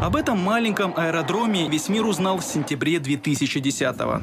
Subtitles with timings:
[0.00, 4.22] Об этом маленьком аэродроме весь мир узнал в сентябре 2010-го.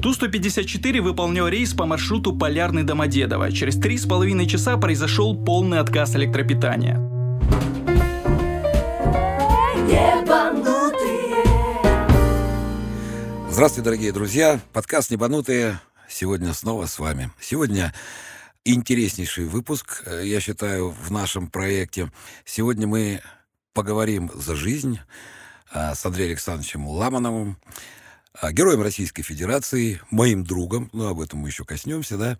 [0.00, 3.50] Ту-154 выполнял рейс по маршруту Полярный Домодедово.
[3.50, 7.00] Через три с половиной часа произошел полный отказ электропитания.
[13.50, 14.60] Здравствуйте, дорогие друзья.
[14.72, 17.32] Подкаст «Небанутые» сегодня снова с вами.
[17.40, 17.92] Сегодня
[18.64, 22.10] интереснейший выпуск, э, я считаю, в нашем проекте.
[22.44, 23.20] Сегодня мы
[23.72, 24.98] поговорим за жизнь
[25.72, 27.58] э, с Андреем Александровичем Ламановым,
[28.40, 32.38] э, героем Российской Федерации, моим другом, ну, об этом мы еще коснемся, да,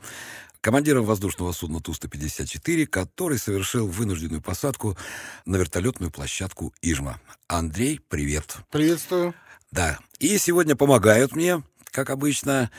[0.61, 4.97] командиром воздушного судна Ту-154, который совершил вынужденную посадку
[5.45, 7.21] на вертолетную площадку Ижма.
[7.49, 8.59] Андрей, привет.
[8.71, 9.35] Приветствую.
[9.73, 9.99] Да.
[10.19, 12.71] И сегодня помогают мне, как обычно,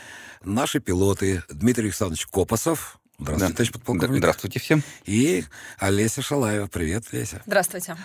[0.42, 2.98] наши пилоты Дмитрий Александрович Копосов.
[3.18, 3.56] Здравствуйте, Да.
[3.56, 4.18] товарищ подполковник.
[4.18, 4.82] Здравствуйте всем.
[5.04, 5.44] И
[5.78, 6.68] Олеся Шалаева.
[6.68, 7.42] Привет, Леся.
[7.46, 7.96] Здравствуйте.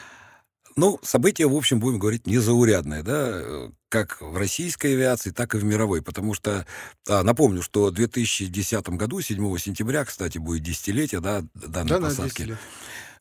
[0.80, 5.66] Ну, события, в общем, будем говорить, незаурядные, да, как в российской авиации, так и в
[5.66, 6.66] мировой, потому что,
[7.06, 12.06] а, напомню, что в 2010 году, 7 сентября, кстати, будет десятилетие, да, данной Да, да,
[12.06, 12.44] посадки.
[12.44, 12.58] 10 лет.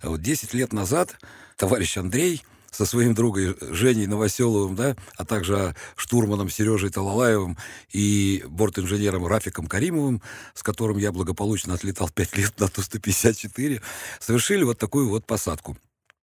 [0.05, 1.17] Вот 10 лет назад
[1.57, 7.59] товарищ Андрей со своим другом Женей Новоселовым, да, а также штурманом Сережей Талалаевым
[7.91, 10.23] и бортинженером Рафиком Каримовым,
[10.55, 13.83] с которым я благополучно отлетал 5 лет на Ту-154,
[14.21, 15.77] совершили вот такую вот посадку.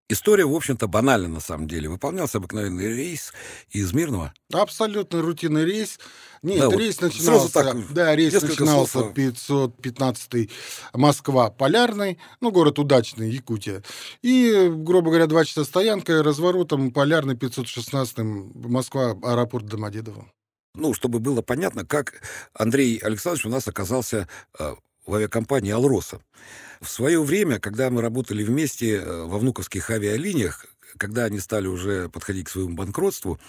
[0.07, 1.89] История, в общем-то, банальна на самом деле.
[1.89, 3.33] Выполнялся обыкновенный рейс
[3.71, 4.33] из Мирного.
[4.53, 5.99] Абсолютно рутинный рейс.
[6.43, 7.51] Нет, Да, вот рейс сразу начинался...
[7.53, 10.51] так, да, рейс начинался слов о- 515
[10.93, 13.81] Москва, Полярный, ну, город удачный, Якутия.
[14.21, 20.31] И, грубо говоря, два часа стоянка, разворотом Полярный, 516 Москва, аэропорт Домодедово.
[20.75, 22.21] Ну, чтобы было понятно, как
[22.53, 24.27] Андрей Александрович у нас оказался
[24.59, 26.21] э, в авиакомпании «Алроса».
[26.81, 30.65] В свое время, когда мы работали вместе э, во внуковских авиалиниях,
[30.97, 33.39] когда они стали уже подходить к своему банкротству,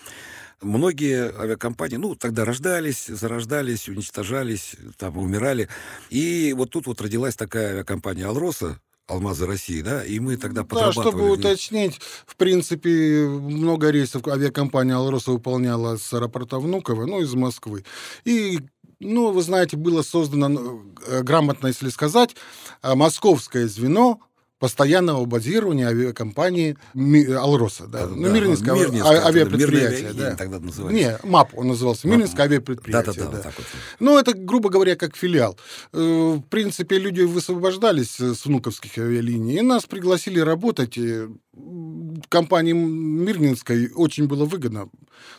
[0.60, 5.68] многие авиакомпании, ну, тогда рождались, зарождались, уничтожались, там, умирали.
[6.10, 10.66] И вот тут вот родилась такая авиакомпания «Алроса», «Алмазы России», да, и мы тогда Да,
[10.66, 11.08] подрабатывали.
[11.08, 11.38] чтобы в ней.
[11.38, 17.84] уточнить, в принципе, много рейсов авиакомпания «Алроса» выполняла с аэропорта Внуково, ну, из Москвы.
[18.24, 18.58] И,
[19.00, 22.34] ну, вы знаете, было создано, э, грамотно, если сказать,
[22.82, 24.20] э, московское звено
[24.58, 27.86] постоянного базирования авиакомпании Ми- «Алроса».
[27.86, 28.06] Да.
[28.06, 30.12] Да, ну, да, Мирнинское Мирнинское, ави- тогда, авиапредприятие.
[30.14, 30.34] Да.
[30.36, 30.96] тогда назывались.
[30.96, 33.12] Не, МАП он назывался, Мирнинское авиапредприятие.
[33.14, 33.36] Да-да-да, да.
[33.36, 33.66] вот так вот.
[34.00, 35.58] Ну, это, грубо говоря, как филиал.
[35.92, 40.96] Э, В принципе, люди высвобождались э, с внуковских авиалиний, и нас пригласили работать.
[40.98, 44.88] э, м, Компании Мирнинской очень было выгодно.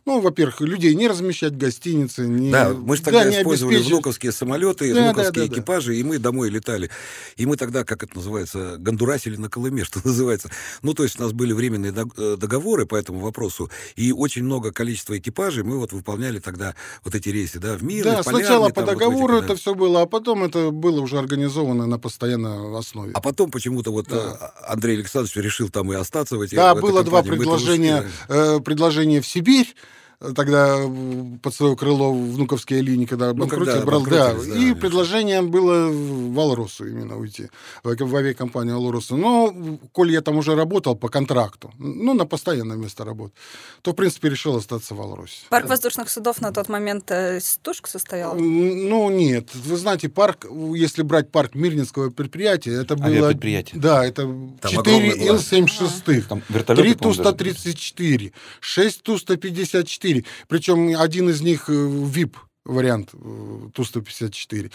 [0.05, 3.93] Ну, во-первых, людей не размещать в гостинице, не, Да, мы же тогда не использовали обеспечить-
[3.93, 5.53] внуковские самолеты, Да, внуковские да, да, да.
[5.55, 6.89] экипажи, и мы домой летали.
[7.35, 10.49] И мы тогда, как это называется, гондурасили на Колыме, что называется.
[10.81, 14.71] Ну, то есть у нас были временные э, договоры по этому вопросу, и очень много
[14.71, 18.45] количества экипажей мы вот выполняли тогда вот эти рейсы, да, в мир, Да, в Полярный,
[18.45, 19.53] сначала по там вот договору этих, да.
[19.53, 23.11] это все было, а потом это было уже организовано на постоянной основе.
[23.13, 24.53] А потом почему-то вот Да.
[24.67, 27.29] э, Андрей Александрович решил там и остаться в эти Да, было два компании.
[27.29, 28.03] Это предложения.
[28.27, 29.73] э, предложение в Сибирь,
[30.19, 34.49] тогда м, под свое крыло внуковские линии, когда Ну, банкротил, когда брал, да, да, и
[34.49, 34.75] конечно.
[34.75, 37.49] предложение было в Алросу именно уйти,
[37.83, 39.15] в, в авиакомпанию Алроса.
[39.15, 39.53] Но,
[39.91, 43.33] коль я там уже работал по контракту, ну, на постоянное место работы,
[43.81, 45.45] то, в принципе, решил остаться в Алросе.
[45.49, 48.35] Парк воздушных судов на тот момент э, из тушек состоял?
[48.35, 49.53] Ну, нет.
[49.53, 53.07] Вы знаете, парк, если брать парк Мирнинского предприятия, это было...
[53.07, 53.79] Авиапредприятие.
[53.79, 55.35] Да, это Там 4 огромный был.
[55.35, 56.21] Ил-76.
[56.23, 60.06] Там вертолеты, 3 по-моему, даже Ту-134, 6 Ту-154.
[60.47, 62.35] Причем один из них э, VIP
[62.65, 64.71] вариант э, Ту-154.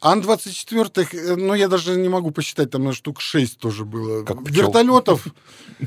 [0.00, 4.22] Ан-24, э, ну, я даже не могу посчитать, там на штук 6 тоже было.
[4.22, 4.66] Как пчел.
[4.66, 5.26] Вертолетов,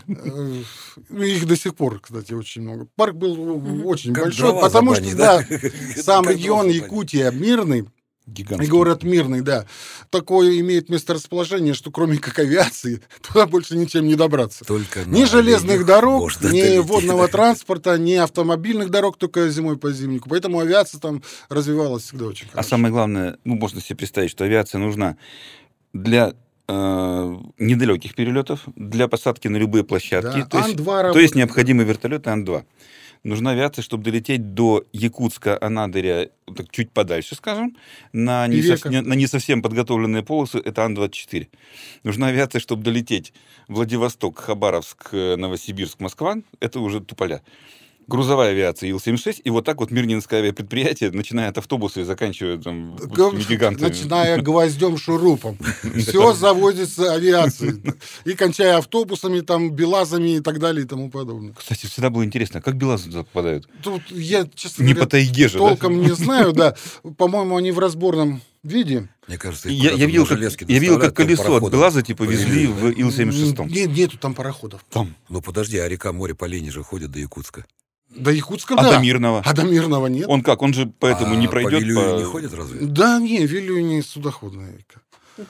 [0.07, 0.63] э,
[1.11, 2.87] их до сих пор, кстати, очень много.
[2.95, 5.45] Парк был очень большой, потому что, да,
[5.97, 6.67] сам регион.
[6.69, 7.87] Якутия мирный,
[8.27, 8.69] Гигантский.
[8.69, 9.65] город Мирный, да.
[10.09, 14.65] Такое имеет месторасположение, что кроме как авиации, туда больше ничем не добраться.
[14.65, 16.85] Только Ни железных дорог, ни долететь.
[16.85, 20.29] водного транспорта, ни автомобильных дорог, только зимой по зимнику.
[20.29, 22.69] Поэтому авиация там развивалась всегда очень А хорошо.
[22.69, 25.15] самое главное, ну, можно себе представить, что авиация нужна
[25.93, 26.33] для
[26.67, 30.39] э, недалеких перелетов, для посадки на любые площадки.
[30.39, 31.35] Да, то, есть, Ан-2 то есть работает.
[31.35, 32.63] необходимы вертолеты Ан-2.
[33.27, 37.75] Нужна авиация, чтобы долететь до Якутска, Анадыря, так, чуть подальше, скажем,
[38.13, 41.47] на не, сов- не- на не совсем подготовленные полосы, это Ан-24.
[42.03, 43.33] Нужна авиация, чтобы долететь
[43.67, 47.41] Владивосток, Хабаровск, э, Новосибирск, Москва, это уже Туполя.
[48.07, 52.95] Грузовая авиация Ил-76, и вот так вот Мирнинское авиапредприятие, начиная от автобуса и заканчивая там
[52.95, 53.89] гигантами.
[53.89, 55.57] Начиная гвоздем шурупом.
[55.97, 57.81] Все заводится авиацией.
[58.25, 61.53] И кончая автобусами, там, белазами и так далее и тому подобное.
[61.53, 63.67] Кстати, всегда было интересно, как белазы туда попадают?
[63.83, 65.59] Тут я, честно Не говоря, по тайге же, да?
[65.59, 66.75] толком не знаю, да.
[67.17, 69.09] По-моему, они в разборном виде.
[69.27, 72.73] Мне кажется, Я, я видел, как, я видел, как колесо от Белаза типа везли да.
[72.73, 73.69] в Ил-76.
[73.69, 74.85] Нет, нету там пароходов.
[74.89, 75.15] Там.
[75.29, 77.65] Ну подожди, а река, море по линии же ходит до Якутска.
[78.09, 78.91] До Якутска, А да.
[78.93, 79.41] до Мирного?
[79.45, 80.25] А до Мирного нет.
[80.27, 80.61] Он как?
[80.61, 82.17] Он же поэтому А не по пройдет Вилюю по...
[82.19, 82.79] не ходит разве?
[82.81, 85.01] Да, не, Вилюй не судоходная река.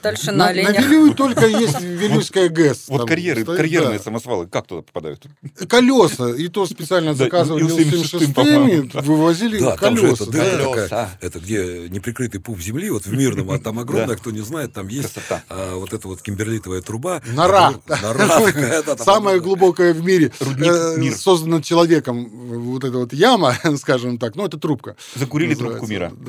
[0.02, 0.70] Дальше на, На, на.
[0.70, 2.86] Вилюй только есть Вилюйская ГЭС.
[2.88, 4.04] Вот карьеры, стоит, карьерные да.
[4.04, 5.24] самосвалы, как туда попадают?
[5.68, 6.30] Колеса.
[6.34, 11.10] И то специально заказывали Ил-76, по-моему, Ил-76, вывозили Да, там же колеса.
[11.20, 14.88] это где неприкрытый пуп земли, вот в Мирном, а там огромная, кто не знает, там
[14.88, 15.16] есть
[15.48, 17.22] а, вот эта вот кимберлитовая труба.
[17.32, 17.74] Нора.
[18.98, 20.32] Самая глубокая в мире.
[20.40, 21.10] Э.
[21.12, 24.36] Создана человеком вот эта вот яма, скажем так.
[24.36, 24.96] Ну, это трубка.
[25.14, 26.12] Закурили трубку мира.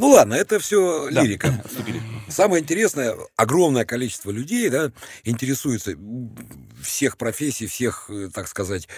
[0.00, 1.48] Ну ладно, это все Да, лирика.
[1.64, 2.00] отступили.
[2.26, 4.92] Самое интересное, огромное количество людей да,
[5.24, 5.94] интересуется
[6.82, 8.88] всех профессий, всех, э, так сказать,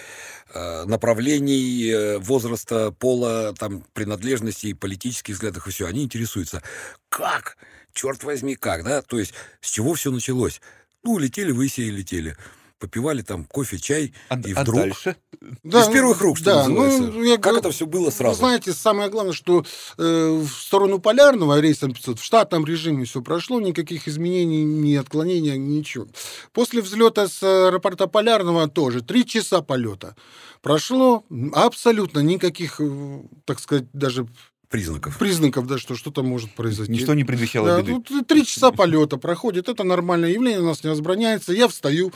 [0.54, 5.86] э, направлений, э, возраста, пола, там, принадлежностей, политических взглядов и все.
[5.88, 6.62] Они интересуются,
[7.08, 7.56] как,
[7.92, 10.60] черт возьми, как, да, то есть с чего все началось.
[11.02, 12.36] Ну, летели вы себе и летели.
[12.82, 14.80] Попивали там кофе, чай, А, и а вдруг...
[14.80, 15.16] дальше?
[15.62, 17.02] Да, Из первых рук, что да, называется.
[17.12, 18.38] ну, я как это все было Вы сразу?
[18.40, 19.64] знаете, самое главное, что
[19.98, 25.56] э, в сторону полярного рейсом 500 в штатном режиме все прошло, никаких изменений, ни отклонения,
[25.56, 26.08] ничего.
[26.52, 30.16] После взлета с аэропорта полярного тоже три часа полета
[30.60, 34.26] прошло, абсолютно никаких, э, так сказать, даже
[34.72, 35.18] Признаков.
[35.18, 36.90] признаков, да, что что-то может произойти.
[36.92, 38.02] Ничто не предвещало Да, беды.
[38.10, 41.52] ну, три часа полета проходит, это нормальное явление, у нас не возбраняется.
[41.52, 42.10] Я встаю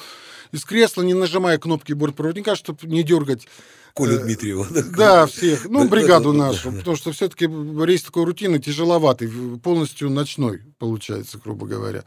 [0.52, 3.46] из кресла, не нажимая кнопки бортпроводника, чтобы не дергать
[3.92, 4.66] Коля Э, Дмитриева.
[4.96, 5.66] да, всех.
[5.68, 6.70] Ну, Да, бригаду да, да, нашу.
[6.70, 6.78] да.
[6.78, 9.30] Потому что все-таки рейс такой рутины тяжеловатый,
[9.62, 12.04] полностью ночной, получается, грубо говоря.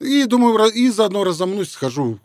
[0.00, 2.20] И думаю, и заодно разомнусь, схожу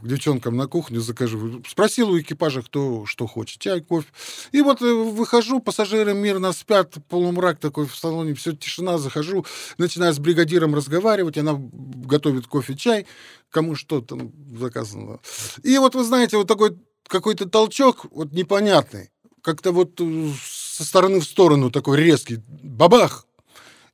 [0.00, 1.62] к девчонкам на кухню, закажу.
[1.68, 4.08] Спросил у экипажа, кто что хочет, чай, кофе.
[4.52, 9.44] И вот э, выхожу, пассажиры мирно спят, полумрак такой в салоне, все тишина, захожу,
[9.76, 13.06] начинаю с бригадиром разговаривать, она готовит кофе, чай,
[13.50, 15.20] кому что там заказано.
[15.62, 19.10] И вот вы знаете, вот такой какой-то толчок, вот непонятный,
[19.42, 23.26] как-то вот э, со стороны в сторону такой резкий, бабах,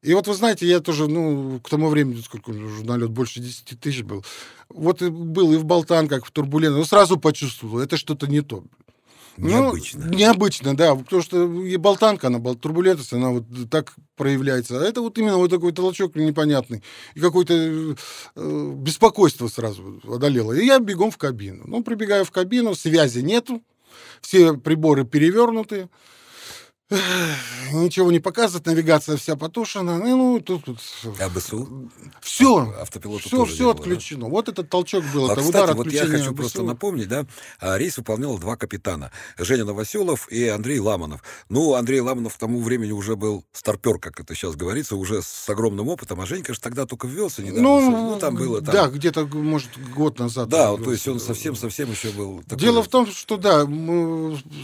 [0.02, 3.80] и вот вы знаете, я тоже, ну, к тому времени, сколько уже налет, больше 10
[3.80, 4.24] тысяч был,
[4.68, 8.64] вот и был и в Болтанках, в Турбулентах, ну, сразу почувствовал, это что-то не то.
[9.38, 10.04] Ну, Необычно.
[10.04, 14.80] необычно, да, потому что и болтанка, она, турбулентность, она вот так проявляется.
[14.80, 16.82] А это вот именно вот такой толчок непонятный.
[17.14, 20.52] И какое-то э, беспокойство сразу одолело.
[20.52, 21.64] И я бегом в кабину.
[21.66, 23.62] Ну, прибегаю в кабину, связи нету,
[24.22, 25.90] все приборы перевернуты.
[26.88, 29.98] Ничего не показывает, навигация вся потушена.
[29.98, 30.78] Ну, ну, тут вот
[31.20, 31.90] А БСУ?
[32.20, 33.80] все, Автопилота все, все не было, да?
[33.80, 34.28] отключено.
[34.28, 36.66] Вот этот толчок был, А, это кстати, удар вот я хочу просто БСУ.
[36.66, 37.26] напомнить, да,
[37.58, 39.10] а, рейс выполнял два капитана.
[39.36, 41.24] Женя Новоселов и Андрей Ламанов.
[41.48, 45.48] Ну, Андрей Ламанов к тому времени уже был старпер, как это сейчас говорится, уже с
[45.48, 47.62] огромным опытом, а Женька же тогда только ввелся недавно.
[47.62, 48.62] Ну, ну, там было...
[48.62, 48.72] Там...
[48.72, 50.48] да, где-то, может, год назад.
[50.48, 52.42] Да, то есть он совсем-совсем еще был...
[52.44, 53.66] такой Дело в том, что да,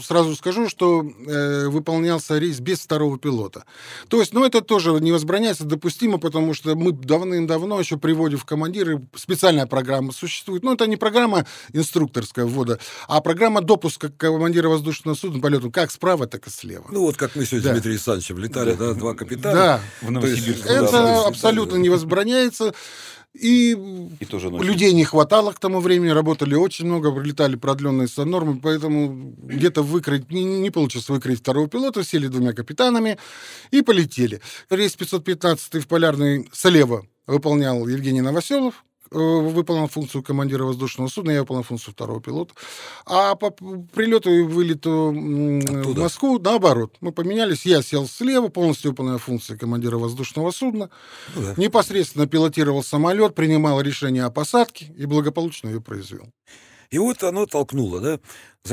[0.01, 1.67] сразу скажу, что э,
[2.13, 3.65] выполнялся рейс без второго пилота.
[4.07, 8.45] То есть, ну, это тоже не возбраняется, допустимо, потому что мы давным-давно еще приводим в
[8.45, 10.63] командиры, специальная программа существует.
[10.63, 16.27] Ну, это не программа инструкторская ввода, а программа допуска командира воздушного судна полету как справа,
[16.27, 16.85] так и слева.
[16.91, 17.69] Ну, вот как мы сегодня Да.
[17.69, 19.55] с Дмитрием Александровичем летали, да, два капитана.
[19.55, 20.65] да, В То есть Новосибирск.
[20.65, 21.79] это да, да, абсолютно да.
[21.81, 22.73] не возбраняется.
[23.33, 23.71] И
[24.19, 24.67] И тоже ночью.
[24.67, 30.31] Людей не хватало к тому времени, работали очень много, прилетали продленные нормы, поэтому где-то выкрыть,
[30.31, 33.17] не, не получилось выкрыть второго пилота, сели двумя капитанами
[33.71, 34.39] и полетели.
[34.69, 38.83] Рейс 515 в Полярный слева выполнял Евгений Новоселов,
[39.13, 42.53] выполнял функцию командира воздушного судна, я выполнял функцию второго пилота.
[43.05, 46.01] А по прилету и вылету м, в Оттуда.
[46.01, 50.89] Москву, наоборот, мы поменялись, я сел слева, полностью выполняя функции командира воздушного судна,
[51.35, 51.53] Ну да.
[51.57, 56.27] непосредственно пилотировал самолет, принимал решение о посадке и благополучно ее произвел.
[56.89, 58.19] И вот оно толкнуло, да.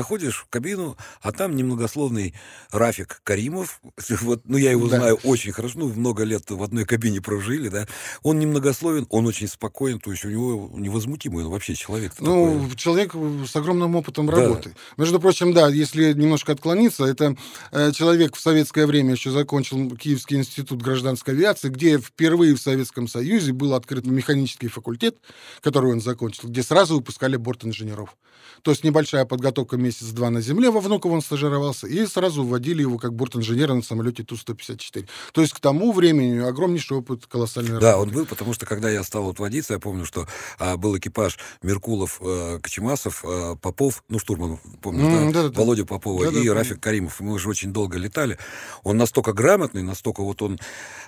[0.01, 2.33] Заходишь в кабину, а там немногословный
[2.71, 3.81] Рафик Каримов.
[4.21, 4.97] Вот, ну, я его Да.
[4.97, 5.79] знаю очень хорошо.
[5.79, 7.87] Ну, много лет в одной кабине прожили, да.
[8.23, 12.13] Он немногословен, он очень спокоен, то есть у него невозмутимый он вообще человек.
[12.19, 13.13] Ну, человек
[13.45, 14.33] с огромным опытом Да.
[14.37, 14.75] работы.
[14.95, 17.35] Между прочим, да, если немножко отклониться, это
[17.71, 23.09] э, человек в советское время еще закончил Киевский институт гражданской авиации, где впервые в Советском
[23.09, 25.17] Союзе был открыт механический факультет,
[25.61, 28.15] который он закончил, где сразу выпускали бортинженеров.
[28.61, 32.97] То есть небольшая подготовка месяц-два на земле, во Внуково он стажировался, и сразу вводили его
[32.97, 35.07] как бортинженера на самолете Ту-154.
[35.33, 38.09] То есть к тому времени огромнейший опыт колоссальной Да, работы.
[38.09, 40.27] он был, потому что когда я стал вот водиться, я помню, что
[40.59, 45.41] а, был экипаж Меркулов, э, Кочемасов, э, Попов, ну, штурман, помнишь, М, да?
[45.43, 45.59] да-да-да.
[45.59, 46.53] Володя Попова Да-да, и помню.
[46.53, 47.19] Рафик Каримов.
[47.19, 48.37] Мы уже очень долго летали.
[48.83, 50.59] Он настолько грамотный, настолько вот он...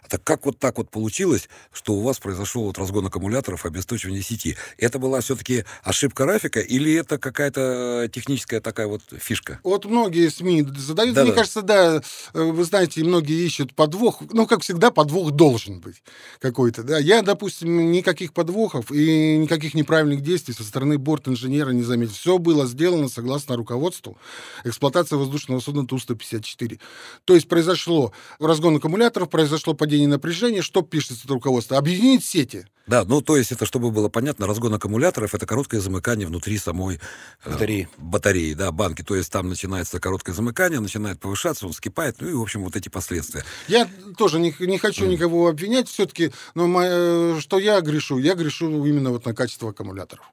[0.10, 4.58] Так как вот так вот получилось, что у вас произошел вот разгон аккумуляторов, обесточивание сети?
[4.78, 9.60] Это была все-таки ошибка Рафика или это какая-то техническая такая вот фишка?
[9.64, 11.26] Вот многие СМИ задают, Да-да.
[11.28, 12.02] мне кажется, да,
[12.34, 14.22] э, вы знаете, многие ищут подвох.
[14.32, 16.02] Ну, как всегда, подвох должен быть
[16.40, 16.98] какой-то, да.
[16.98, 22.14] Я, допустим, никаких подвохов и никаких неправильных действий со стороны борт-инженера не заметил.
[22.14, 24.18] Все было сделано согласно руководству
[24.64, 26.80] эксплуатации воздушного судна Ту-154.
[27.26, 30.62] То есть произошло разгон аккумуляторов, произошло падение напряжения.
[30.62, 31.78] Что пишет это руководство?
[31.78, 32.66] Объединить сети.
[32.86, 37.00] Да, ну то есть это, чтобы было понятно, разгон аккумуляторов это короткое замыкание внутри самой
[37.46, 37.88] э, Батареи.
[37.98, 39.02] батареи, да, банки.
[39.02, 42.76] То есть там начинается короткое замыкание, начинает повышаться, он вскипает, ну и, в общем, вот
[42.76, 43.44] эти последствия.
[43.68, 48.18] Я тоже не, не хочу никого обвинять все-таки, но мо- э, что я грешу?
[48.18, 50.26] Я грешу именно вот на качество аккумуляторов.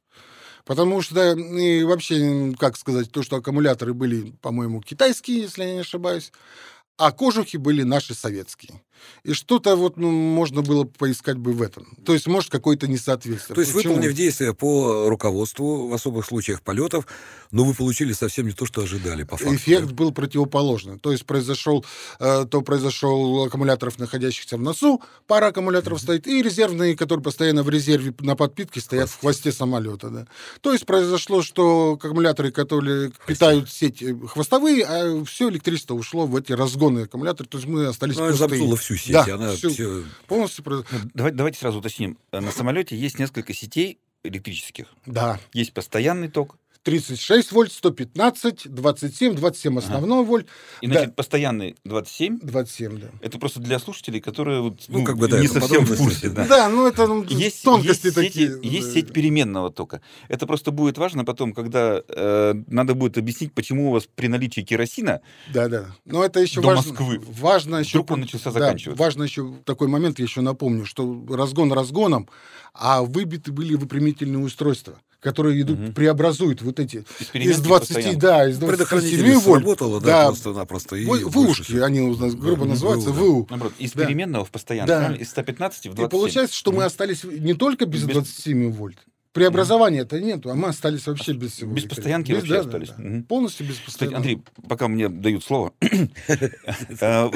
[0.64, 5.80] Потому что, и вообще, как сказать, то, что аккумуляторы были, по-моему, китайские, если я не
[5.80, 6.32] ошибаюсь,
[6.96, 8.82] а кожухи были наши советские.
[9.22, 11.86] И что-то вот ну, можно было поискать бы в этом.
[12.04, 13.54] То есть, может, какое-то несоответствие.
[13.54, 13.94] То есть, Почему?
[13.94, 17.06] выполнив действия по руководству в особых случаях полетов,
[17.50, 19.54] но вы получили совсем не то, что ожидали по факту.
[19.54, 20.98] Эффект был противоположный.
[20.98, 21.84] То есть произошел,
[22.18, 27.70] э, то произошел аккумуляторов, находящихся в носу, пара аккумуляторов стоит, и резервные, которые постоянно в
[27.70, 30.10] резерве на подпитке стоят в хвосте самолета.
[30.10, 30.26] Да.
[30.60, 36.36] То есть произошло, что аккумуляторы, которые питают сеть э, хвостовые, а все электричество ушло в
[36.36, 37.48] эти разгонные аккумуляторы.
[37.48, 38.89] То есть мы остались Ну, она пустые.
[38.96, 39.70] Всю сеть, Да, она всю.
[39.70, 40.64] всё- Полностью...
[40.66, 42.18] Ну, давай- давайте сразу уточним.
[42.32, 44.86] Э, На самолете есть несколько сетей электрических.
[45.06, 45.38] Да.
[45.52, 46.56] Есть постоянный ток.
[46.82, 50.46] 36 вольт, 115, 27, 27 основной вольт,
[50.80, 50.94] И, Да.
[50.94, 52.38] значит, постоянный 27.
[52.40, 53.08] 27, да.
[53.20, 56.30] Это просто для слушателей, которые вот, Ну, как бы, да, не совсем в курсе.
[56.30, 56.46] да.
[56.46, 56.68] Да.
[56.70, 58.48] Ну это ну, Есть, тонкости есть такие.
[58.48, 60.00] сети- есть сеть переменного тока.
[60.28, 64.62] Это просто будет важно потом, когда э, надо будет объяснить, почему у вас при наличии
[64.62, 65.20] керосина
[65.52, 65.86] Да, да.
[66.06, 66.90] Но это еще До важно.
[66.92, 67.20] Москвы.
[67.26, 67.98] Важно еще.
[67.98, 69.02] Вдруг он начался да, заканчиваться.
[69.02, 72.28] важно еще такой момент, я еще напомню, что разгон разгоном,
[72.74, 75.92] а выбиты были выпрямительные устройства, которые идут, Мгм.
[75.92, 78.18] преобразуют вот эти из из переменки 20, постоянно.
[78.20, 79.62] да, из Предохранитель 27 вольт.
[79.62, 80.96] сработало, да, да, просто-напросто.
[80.96, 81.84] и вы- больше выушки, всего.
[81.84, 83.46] они у нас грубо Мгм, называются, ВУ, ВУ.
[83.50, 84.04] Наоборот, из Да.
[84.06, 85.14] переменного в постоянно, Да.
[85.16, 86.08] Из 115 в И 27.
[86.10, 86.86] получается, что мы Мгм.
[86.86, 88.98] остались не только без, Без- 27 вольт.
[89.32, 91.70] Преобразования-то нету, а мы остались вообще без всего.
[91.72, 92.88] Без постоянки Без- вообще да, да, остались.
[92.88, 92.94] да.
[92.98, 93.22] Мгм.
[93.24, 94.16] Полностью без постоянки.
[94.16, 95.72] Андрей, пока мне дают слово,
[96.28, 97.30] вот, э,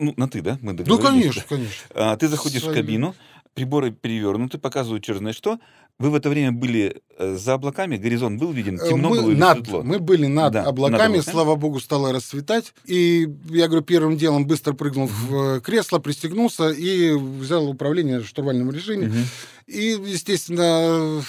[0.00, 0.58] ну, на ты, да?
[0.62, 1.72] Мы Ну, конечно, конечно.
[1.94, 3.14] А, Ты заходишь в кабину,
[3.58, 5.58] приборы перевернуты, показывают черт знает что.
[5.98, 9.30] Вы в это время были э, за облаками, горизонт был виден, Э, темно мы, было
[9.32, 9.82] над, светло?
[9.82, 11.20] мы были над Да, над облаками, облаками.
[11.32, 12.72] слава богу, стало расцветать.
[12.84, 18.26] И я говорю, первым делом быстро прыгнул в э, кресло, пристегнулся и взял управление в
[18.28, 19.12] штурвальном режиме.
[19.66, 21.20] И, естественно,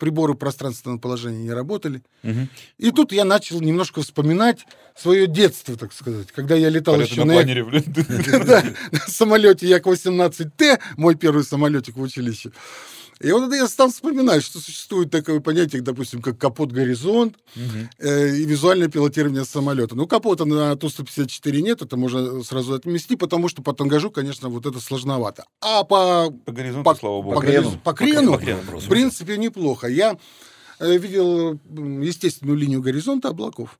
[0.00, 2.02] приборы пространственного положения не работали.
[2.24, 2.48] мгм.
[2.78, 4.66] И тут я начал немножко вспоминать
[4.96, 7.34] свое детство, так сказать, когда я летал Полеты еще на
[8.90, 12.50] на самолете Як-18Т, мой первый самолетик в училище.
[13.20, 17.90] И вот это я стал вспоминать, что существует такое понятие, допустим, как капот-горизонт Мгм.
[17.98, 19.94] э, и визуальное пилотирование самолета.
[19.94, 24.64] Ну, капота на Ту-154 нет, это можно сразу отмести, потому что по тангажу, конечно, вот
[24.64, 25.44] это сложновато.
[25.60, 27.34] А по, По горизонту, по, слава богу.
[27.40, 28.60] по, гориз- по крену, По крену.
[28.80, 29.86] в принципе, неплохо.
[29.86, 30.16] Я
[30.78, 31.58] э, видел
[32.02, 33.78] естественную линию горизонта облаков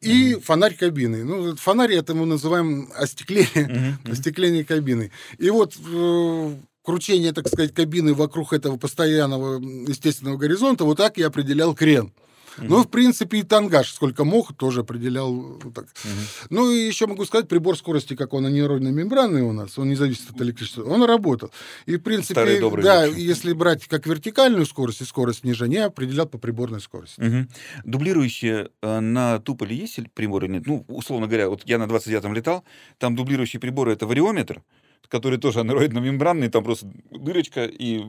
[0.00, 1.24] и фонарь кабины.
[1.24, 4.12] Ну, фонарь это мы называем остекление, мгм.
[4.12, 5.10] остекление кабины.
[5.38, 6.54] И вот э,
[6.88, 12.14] кручение, так сказать, кабины вокруг этого постоянного естественного горизонта, вот так я определял крен.
[12.62, 15.84] Ну, в принципе, и тангаж, сколько мог, тоже определял вот так.
[16.04, 16.14] Мгм.
[16.50, 19.96] Ну, и еще могу сказать, прибор скорости, как он анероидной мембранный у нас, он не
[19.96, 21.50] зависит от электричества, он работал.
[21.86, 23.16] И, в принципе, да, луч.
[23.16, 27.20] если брать как вертикальную скорость и скорость снижения, определял по приборной скорости.
[27.20, 27.48] Мгм.
[27.84, 30.66] Дублирующие э, на туполе есть приборы нет?
[30.66, 32.64] Ну, условно говоря, вот я на 29-м летал,
[32.98, 34.62] там дублирующие приборы это вариометр,
[35.08, 38.04] который тоже анероидно-мембранный, там просто дырочка и,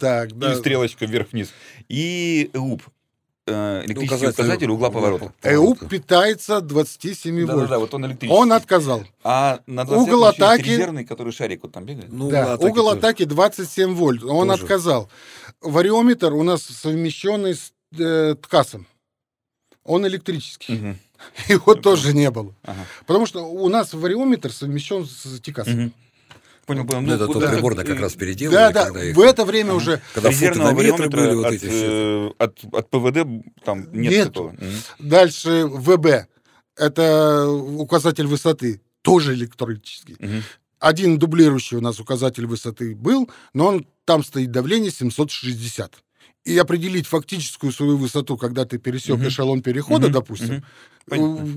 [0.00, 0.52] Так, да.
[0.52, 1.50] и стрелочка вверх-вниз.
[1.88, 2.82] И ЭУП,
[3.46, 5.32] э, электрический Указатель указатель угла поворота.
[5.42, 7.46] ЭУП питается 27 вольт.
[7.48, 8.36] Да-да-да, вот он электрический.
[8.36, 9.04] Он отказал.
[9.22, 12.10] А на 20 Угол атаки- резервный, который шарик вот там бегает.
[12.12, 12.98] Ну, да, атаки угол тоже.
[12.98, 14.24] атаки 27 вольт.
[14.24, 14.62] Он Тоже.
[14.62, 15.10] отказал.
[15.60, 18.86] Вариометр у нас совмещенный с э, ткасом.
[19.84, 20.74] Он электрический.
[20.74, 20.98] Мгм.
[21.48, 22.54] Его тоже не было.
[22.62, 22.84] Ага.
[23.06, 25.74] Потому что у нас вариометр совмещен с Тикасом.
[25.74, 25.92] Мгм.
[26.66, 27.00] Понял, понял.
[27.02, 28.54] Ну, это тот это прибор, как, как раз переделали.
[28.54, 32.28] Да, да, когда их- в это время уже Когда резервного были, вот от, эти все.
[32.28, 34.36] э, от, от ПВД там нет.
[34.36, 34.56] Мгм.
[35.00, 36.28] дальше ВБ.
[36.76, 40.16] Это указатель высоты, тоже электрический.
[40.18, 40.42] Мгм.
[40.78, 46.02] Один дублирующий у нас указатель высоты был, но он, там стоит давление 760.
[46.44, 49.28] И определить фактическую свою высоту, когда ты пересек Мгм.
[49.28, 50.12] эшелон перехода, Мгм.
[50.12, 50.64] допустим, Мгм.
[51.08, 51.48] Понятно.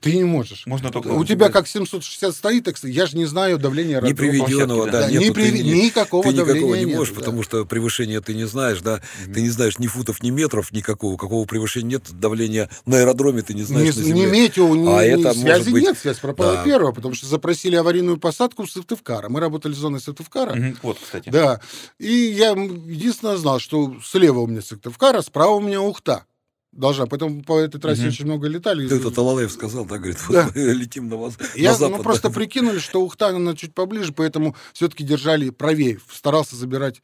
[0.00, 0.66] ты не можешь.
[0.66, 1.08] Можно только...
[1.08, 5.10] У тебя как 760 стоит, так я же не знаю давления Не приведенного, да, Да,
[5.10, 7.20] нету, не ты при- не- никакого ты никакого давления не нет, можешь, да.
[7.20, 9.00] потому что превышения ты не знаешь, да,
[9.32, 13.54] ты не знаешь ни футов, ни метров никакого, какого превышения нет, давления на аэродроме ты
[13.54, 14.24] не знаешь на не, земле.
[14.26, 16.64] не метео, ни, А ни это связи быть- нет, связь пропала Да.
[16.64, 19.28] первая, потому что запросили аварийную посадку в Сыктывкара.
[19.28, 20.54] Мы работали с зоной Сыктывкара.
[20.54, 20.78] Мгм.
[20.82, 21.28] Вот, кстати.
[21.28, 21.60] Да.
[21.98, 26.24] И я единственное знал, что слева у меня Сыктывкар, а справа у меня Ухта.
[26.72, 27.06] Должна.
[27.06, 28.08] Поэтому по этой трассе Мгм.
[28.08, 28.88] очень много летали.
[28.88, 30.50] Ты это Талалаев сказал, да, говорит, Да.
[30.54, 31.98] летим на вас, Я, на запад.
[31.98, 32.34] ну, просто да.
[32.34, 36.00] прикинули, что Ухта, она чуть поближе, поэтому все-таки держали правее.
[36.10, 37.02] Старался забирать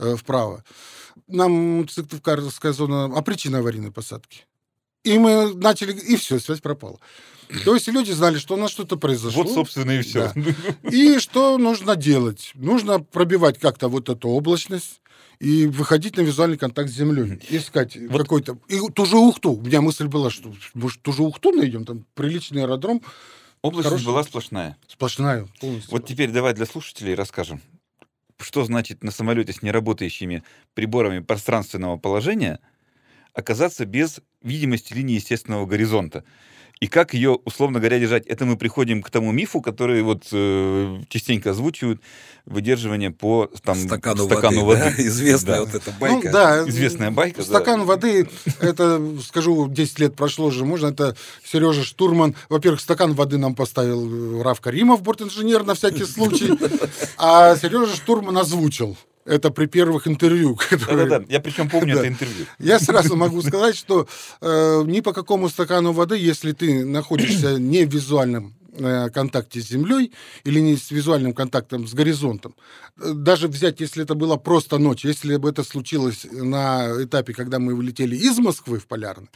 [0.00, 0.64] э, вправо.
[1.28, 3.04] Нам Сыктывкарская зона...
[3.16, 4.46] А причина аварийной посадки?
[5.04, 5.92] И мы начали...
[5.92, 6.98] И все, связь пропала.
[7.64, 9.42] То есть люди знали, что у нас что-то произошло.
[9.42, 10.32] Вот, собственно, и все.
[10.90, 12.52] И что нужно делать?
[12.54, 15.00] Нужно пробивать как-то вот эту облачность
[15.38, 17.40] и выходить на визуальный контакт с землей.
[17.50, 18.58] Искать Вот- какой-то...
[18.68, 19.52] И ту же Ухту.
[19.52, 23.02] У меня мысль была, что может ту же Ухту найдем, там приличный аэродром,
[23.62, 24.06] Область Хороший.
[24.06, 24.76] была сплошная.
[24.86, 25.90] сплошная полностью.
[25.90, 27.60] Вот теперь давай для слушателей расскажем,
[28.38, 32.60] что значит на самолете с неработающими приборами пространственного положения
[33.32, 36.22] оказаться без видимости линии естественного горизонта.
[36.78, 38.26] И как ее, условно говоря, держать?
[38.26, 42.02] Это мы приходим к тому мифу, который вот э, частенько озвучивают,
[42.44, 44.94] выдерживание по там, стакану, стакану воды, воды.
[44.96, 45.60] да, известная Да.
[45.64, 46.30] вот эта Ну, байка.
[46.30, 47.38] да, Известная байка.
[47.38, 47.44] да.
[47.44, 48.28] Стакан воды,
[48.60, 52.36] это, скажу, 10 лет прошло же, можно, это Сережа Штурман.
[52.50, 56.52] Во-первых, стакан воды нам поставил э, Раф Каримов, бортинженер, на всякий случай.
[57.16, 58.98] А Сережа Штурман озвучил.
[59.26, 60.56] Это при первых интервью.
[60.70, 62.00] которые- Да-да-да, я причем помню Да.
[62.00, 62.46] это интервью.
[62.58, 64.06] Я сразу могу сказать, что
[64.40, 69.68] э, ни по какому стакану воды, если ты находишься не в визуальном э, контакте с
[69.68, 70.12] землей
[70.44, 72.54] или не с визуальным контактом с горизонтом,
[73.00, 77.58] э, даже взять, если это была просто ночь, если бы это случилось на этапе, когда
[77.58, 79.28] мы вылетели из Москвы в Полярный,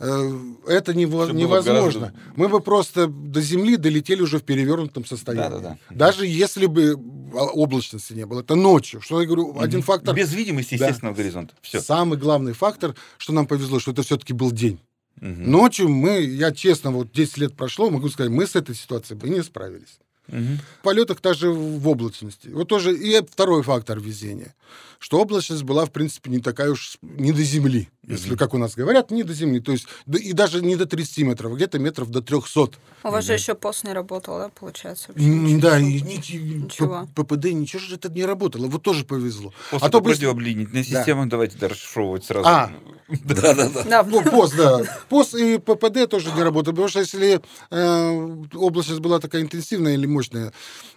[0.00, 2.14] это Всё было невозможно.
[2.34, 5.50] Мы бы просто до Земли долетели уже в перевернутом состоянии.
[5.50, 5.78] Да-да-да.
[5.94, 6.94] Даже если бы
[7.34, 8.40] облачности не было.
[8.40, 9.00] Это ночью.
[9.00, 10.14] Что я говорю, один фактор...
[10.14, 10.86] Без видимости Да.
[10.86, 11.54] естественного горизонта.
[11.60, 11.80] Все.
[11.80, 14.80] Самый главный фактор, что нам повезло, что это все-таки был день.
[15.20, 19.28] Ночью мы, я честно, вот 10 лет прошло, могу сказать, мы с этой ситуацией бы
[19.28, 19.98] не справились.
[20.30, 22.48] В полетах даже в облачности.
[22.48, 24.54] Вот тоже и второй фактор везения,
[24.98, 28.74] что облачность была, в принципе, не такая уж, не до земли, если, как у нас
[28.74, 32.10] говорят, не до земли, то есть да- и даже не до 30 метров, где-то метров
[32.10, 32.70] до 300.
[33.02, 35.06] У вас же еще пост не работал, да, получается?
[35.08, 35.24] вообще?
[35.26, 35.60] Ничего.
[35.60, 37.08] Да, и ни- Ничего.
[37.14, 39.52] П- ППД, ничего же это не работало, вот тоже повезло.
[39.70, 40.14] После а то быстро...
[40.16, 42.46] противообледенительная система, давайте да, расшифровывать сразу.
[42.46, 42.70] А,
[43.24, 43.82] Да-да-да.
[43.84, 44.82] Да, Ну, ПОС, да.
[45.08, 47.40] ПОС и ППД тоже не работают, потому что если
[47.70, 50.52] э, облачность была такая интенсивная или мощная,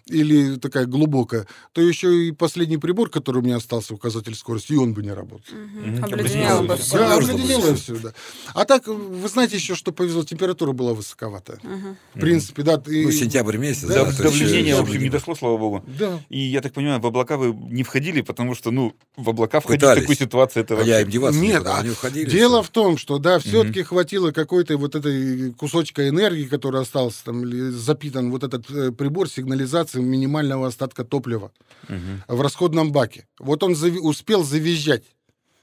[0.07, 4.75] или такая глубокая, то еще и последний прибор, который у меня остался, указатель скорости, и
[4.75, 5.45] он бы не работал.
[5.55, 6.03] Мгм.
[6.03, 6.97] обледенело бы все.
[6.97, 7.95] Да, обледенело все.
[8.53, 11.59] А так, вы знаете еще, что повезло, температура была высоковатая.
[12.13, 12.81] В принципе, да.
[12.87, 14.09] и- Ну, сентябрь месяц, Да, да.
[14.11, 15.83] Ещё в общем, не дошло, слава богу.
[15.97, 16.19] Да.
[16.29, 19.81] И я так понимаю, в облака вы не входили, потому что, ну, в облака входить
[19.81, 20.01] в Пытались.
[20.03, 22.29] такой ситуации это А вообще- я им деваться Нет, некуда, а они уходили.
[22.29, 27.43] Дело в том, что да, все-таки хватило какой-то вот этой кусочка энергии, который остался там,
[27.43, 31.51] или запитан вот этот э, прибор сигнализации минимального остатка топлива
[31.89, 32.23] Мгм.
[32.27, 33.27] в расходном баке.
[33.39, 35.03] Вот он зави- успел завизжать.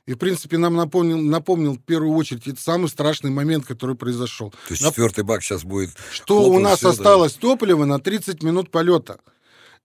[0.06, 4.50] И, в принципе, нам напомнил, напомнил в первую очередь это самый страшный момент, который произошел.
[4.50, 5.90] То есть Нап- четвертый бак сейчас будет...
[6.12, 6.88] Что у нас да.
[6.90, 9.18] осталось топлива на 30 минут полета.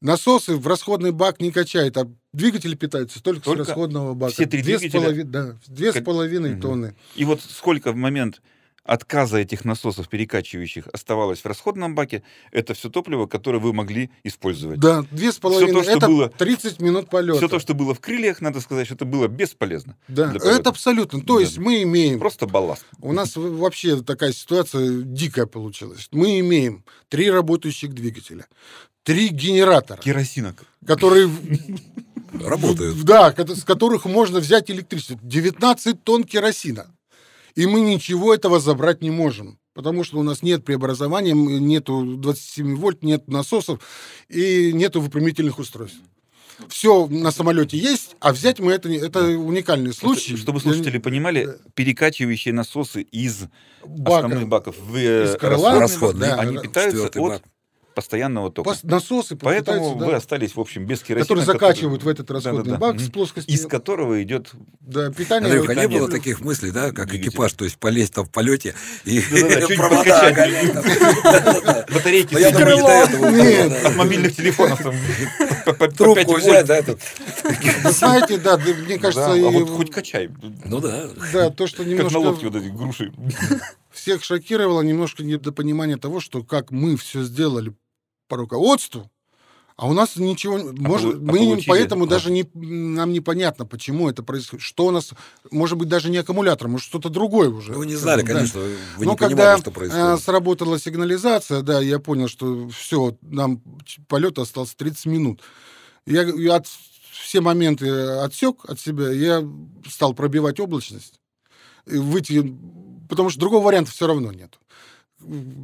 [0.01, 4.33] Насосы в расходный бак не качает, а двигатели питаются только, Только с расходного бака.
[4.33, 5.09] все три Две с двигателя?
[5.11, 6.61] полови- Да, две с Как- половиной Мгм.
[6.61, 6.95] тонны.
[7.15, 8.41] И вот сколько в момент
[8.85, 14.79] отказа этих насосов перекачивающих оставалось в расходном баке, это все топливо, которое вы могли использовать.
[14.79, 15.73] Да, две с половиной.
[15.73, 17.37] то, что это было- 30 минут полета.
[17.39, 19.97] Все то, что было в крыльях, надо сказать, что это было бесполезно.
[20.07, 21.19] Да, это абсолютно.
[21.21, 21.41] То Да.
[21.41, 22.19] есть мы имеем...
[22.19, 22.85] Просто балласт.
[23.01, 26.07] У нас вообще такая ситуация дикая получилась.
[26.11, 28.45] Мы имеем три работающих двигателя,
[29.03, 30.63] три генератора, Керосинок.
[30.85, 31.29] которые...
[32.33, 33.01] Работают.
[33.03, 35.17] Да, с которых можно взять электричество.
[35.21, 36.87] 19 тонн керосина.
[37.55, 39.59] И мы ничего этого забрать не можем.
[39.73, 43.81] Потому что у нас нет преобразования, нету 27 вольт, нет насосов
[44.29, 45.99] и нету выпрямительных устройств.
[46.69, 50.37] Все на самолете есть, а взять мы это, не- это уникальный случай.
[50.37, 53.47] Чтобы слушатели понимали, перекачивающие насосы из
[53.85, 54.25] Бака.
[54.27, 57.43] основных баков в э, Из крыла, бак, да, они питаются от бак.
[57.95, 58.71] Постоянного тока.
[58.71, 61.23] Пос- насосы Поэтому да, вы остались, в общем, без керосина.
[61.23, 62.77] которые который- закачивают в этот расходный Да-да-да.
[62.77, 63.05] бак Мгм.
[63.05, 63.53] с плоскостью.
[63.55, 64.51] Из которого идет...
[64.81, 65.51] Да, питание.
[65.51, 67.29] Андрюха, не было таких мыслей, да, как Двигатель.
[67.29, 69.19] экипаж, то есть полезть там в полете и
[69.77, 71.85] провода.
[71.93, 73.03] Батарейки да.
[73.89, 74.81] от мобильных телефонов.
[74.83, 74.95] там,
[75.91, 76.99] Трубку 5 взять, да, этот.
[77.83, 80.29] Вы знаете, да, да, мне кажется, Да, а вот хоть качай.
[80.65, 81.09] Ну да.
[81.33, 83.13] да, то, что Как на немножко лодке вот эти груши.
[83.91, 87.73] всех шокировало, немножко недопонимание того, что как мы все сделали
[88.27, 89.09] по руководству,
[89.77, 91.69] а у нас ничего, может, полу- а мы получили?
[91.69, 92.07] поэтому А.
[92.07, 95.11] даже не, нам непонятно, почему это происходит, что у нас,
[95.51, 97.73] может быть, даже не аккумулятор, может, что-то другое уже.
[97.73, 98.27] Ну, Вы не знали, Да.
[98.27, 100.23] конечно, вы Но не когда понимали, что э, происходит.
[100.23, 103.61] сработала сигнализация, да, я понял, что все, нам
[104.07, 105.41] полет осталось 30 минут.
[106.05, 106.67] Я, я от,
[107.11, 109.43] все моменты отсек от себя, я
[109.89, 111.19] стал пробивать облачность,
[111.85, 112.55] выйти,
[113.09, 114.57] потому что другого варианта все равно нет.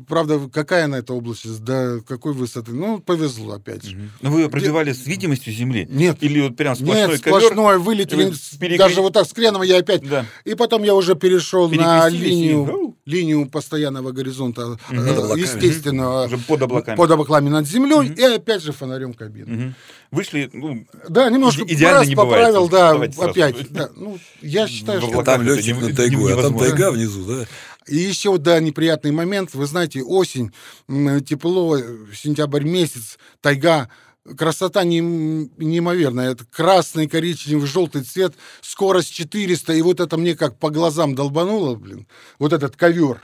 [0.08, 3.97] Правда, какая она эта облачность, да, какой высоты, ну, повезло опять же.
[4.21, 5.88] Но вы ее пробивали с видимостью земли?
[5.89, 7.39] Нет, Или вот прям сплошной нет, ковер?
[7.41, 10.26] сплошное, вылетели, вы перекре- даже вот так с креном я опять Да.
[10.45, 15.39] и потом я уже перешел на и- линию, линию постоянного горизонта, э, Под облаками.
[15.41, 16.97] естественного, Уже под облаками.
[16.97, 18.13] под облаками над землей, Мгм.
[18.13, 19.47] и опять же фонарем кабины.
[19.56, 19.76] Мгм.
[20.12, 22.32] Вышли, ну, Да, немножко Иде- идеально раз не бывает.
[22.47, 23.71] поправил, да, Давайте опять.
[23.71, 25.24] Да, ну, я считаю, что...
[25.24, 27.45] Там летчик на тайгу, а там тайга внизу, да.
[27.92, 29.54] И еще, да, неприятный момент.
[29.54, 30.52] Вы знаете, осень,
[30.88, 31.78] тепло,
[32.16, 33.90] сентябрь месяц, тайга,
[34.38, 36.32] красота неим- неимоверная.
[36.32, 41.76] Это красный, коричневый, желтый цвет, скорость 400, и вот это мне как по глазам долбануло,
[41.76, 42.08] блин,
[42.40, 43.22] вот этот ковер.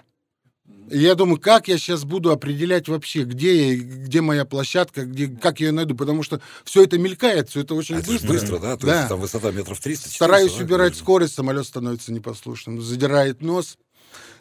[0.91, 5.27] И я думаю, как я сейчас буду определять вообще, где я, где моя площадка, где,
[5.27, 8.15] как я ее найду, потому что все это мелькает, все это очень А это ж
[8.15, 8.27] быстро.
[8.33, 8.75] быстро, да?
[8.77, 8.97] То Да.
[8.97, 10.65] есть там высота метров 300 Стараюсь 400, да?
[10.75, 13.77] убирать скорость, самолет становится непослушным, задирает нос.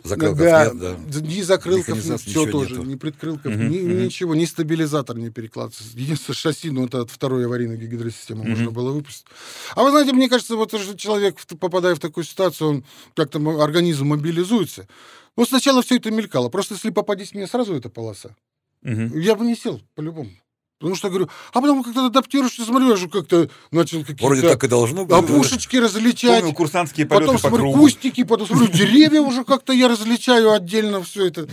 [0.03, 1.21] Закрылков да, нет, да.
[1.21, 2.85] Ни закрылков, все ничего тоже, нету.
[2.85, 4.05] ни предкрылков, Мгм, ни, мгм.
[4.05, 5.85] ничего, ни стабилизатор не перекладывается.
[5.95, 8.51] Единственное, шасси, ну, это от второй аварийной гидросистемы Мгм.
[8.51, 9.27] можно было выпустить.
[9.75, 14.87] А вы знаете, мне кажется, вот человек, попадая в такую ситуацию, он как-то организм мобилизуется.
[15.37, 16.49] Ну, сначала все это мелькало.
[16.49, 18.35] Просто если попадись мне сразу эта полоса,
[18.83, 19.19] Мгм.
[19.19, 20.31] я бы не сел, по-любому.
[20.79, 24.63] Потому что, говорю, а потом когда адаптируешься, смотрю, я же как-то начал какие-то Вроде так
[24.63, 25.17] и должно быть.
[25.17, 26.41] опушечки различать.
[26.41, 27.79] Помню курсантские полеты Потом по смотрю кругу.
[27.79, 31.49] кустики, потом смотрю деревья уже как-то я различаю отдельно все это.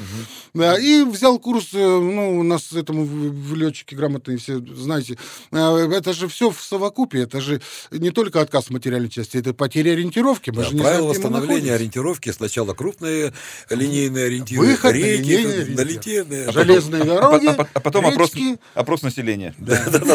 [0.53, 5.17] Да, и взял курс, э, ну, у нас этому в, летчики грамотные все, знаете,
[5.51, 5.57] э,
[5.93, 10.49] это же все в совокупе, это же не только отказ материальной части, это потеря ориентировки.
[10.49, 12.29] Мы Да, же мы восстановления ориентировки.
[12.31, 13.33] Сначала крупные
[13.69, 15.75] линейные ориентиры, Выход на реки, линейные ориентиры.
[15.75, 16.51] долетельные.
[16.51, 18.59] Железные А, дороги, а а потом опрос, речки.
[19.13, 19.53] Населения.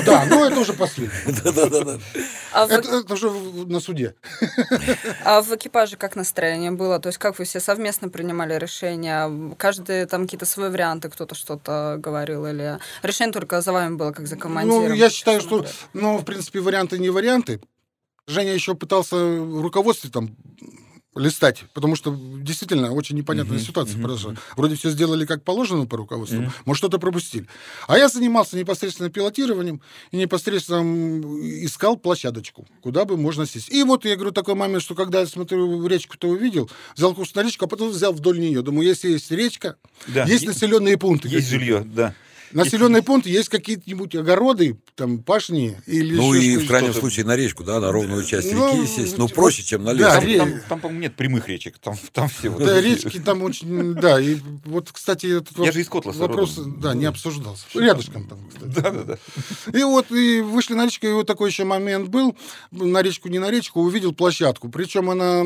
[0.08, 1.18] Да, ну это уже последнее.
[2.52, 4.14] А Это, уже на суде.
[5.24, 6.98] а в экипаже как настроение было?
[6.98, 9.54] То есть как вы все совместно принимали решения?
[9.56, 12.46] Каждый там какие-то свои варианты, кто-то что-то говорил?
[12.46, 14.88] Или решение только за вами было, как за командиром?
[14.88, 17.61] Ну, я считаю, что, ну, в принципе, варианты не варианты.
[18.26, 20.34] Женя еще пытался руководстве там
[21.14, 24.35] листать, потому что действительно очень непонятная Мгм, ситуация мгм, произошла.
[24.57, 26.53] Вроде все сделали как положено по руководству, Мгм.
[26.64, 27.47] может, что-то пропустили.
[27.88, 29.81] А я занимался непосредственно пилотированием
[30.12, 30.85] и непосредственно
[31.64, 33.68] искал площадочку, куда бы можно сесть.
[33.71, 37.42] И вот я говорю такой момент, что когда я смотрю речку-то увидел, взял курс на
[37.42, 38.62] речку, а потом взял вдоль нее.
[38.62, 41.29] Думаю, если есть речка, Да, есть населенные пункты.
[41.29, 41.64] есть какие-то.
[41.64, 42.14] жилье, да.
[42.52, 47.64] Населенный пункт, есть какие-нибудь огороды, там, пашни или Ну и в крайнем случае на речку,
[47.64, 49.18] да, на ровную часть Ну, реки сесть.
[49.18, 50.06] Ну, проще, чем на лес.
[50.68, 54.37] Там, по-моему, нет прямых речек, там, там все вот Да, речки там очень, да, и
[54.64, 57.64] вот, кстати, этот Я воп- же из Котласа вопрос, да, не обсуждался.
[57.74, 58.72] Рядышком там, кстати.
[58.74, 59.78] Да, да, да.
[59.78, 62.37] И вот и вышли на речку, и вот такой еще момент был,
[62.70, 65.42] на речку, не на речку, увидел площадку, причем она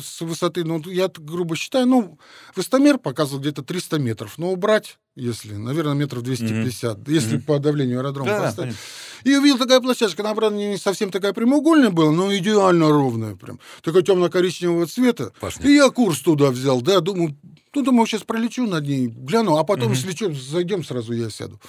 [0.00, 2.18] с высоты, ну, я грубо считаю, ну,
[2.54, 7.42] высотомер показывал где-то 300 метров, но убрать, если, наверное, метров 250, если Мгм.
[7.44, 8.74] по давлению аэродрома Да, да, поставить.
[8.76, 9.30] понятно.
[9.30, 13.58] И увидел такая площадка, она, правда, не совсем такая прямоугольная была, но идеально ровная прям.
[13.82, 15.32] Такой темно-коричневого цвета.
[15.40, 15.66] Пашня.
[15.68, 17.36] И я курс туда взял, да, думаю,
[17.74, 19.94] ну, думаю, сейчас пролечу над ней, гляну, а потом, Мгм.
[19.94, 21.60] если что, зайдем сразу, я сяду.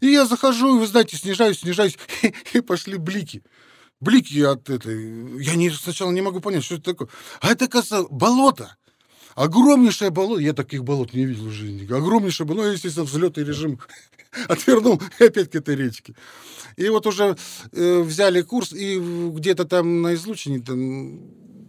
[0.00, 1.98] И я захожу, и, вы знаете, снижаюсь, снижаюсь,
[2.54, 3.42] и пошли блики.
[4.00, 5.42] Блики от этой...
[5.42, 7.08] Я не, сначала не могу понять, что это такое.
[7.40, 8.76] А это, кажется, болото.
[9.38, 10.42] Огромнейшее болото.
[10.42, 11.84] Я таких болот не видел в жизни.
[11.84, 12.66] Огромнейшее болото.
[12.66, 13.78] Ну, естественно, взлетный режим
[14.48, 16.16] отвернул и опять к этой речке.
[16.76, 17.36] И вот уже
[17.72, 21.20] э, взяли курс, и где-то там на излучине там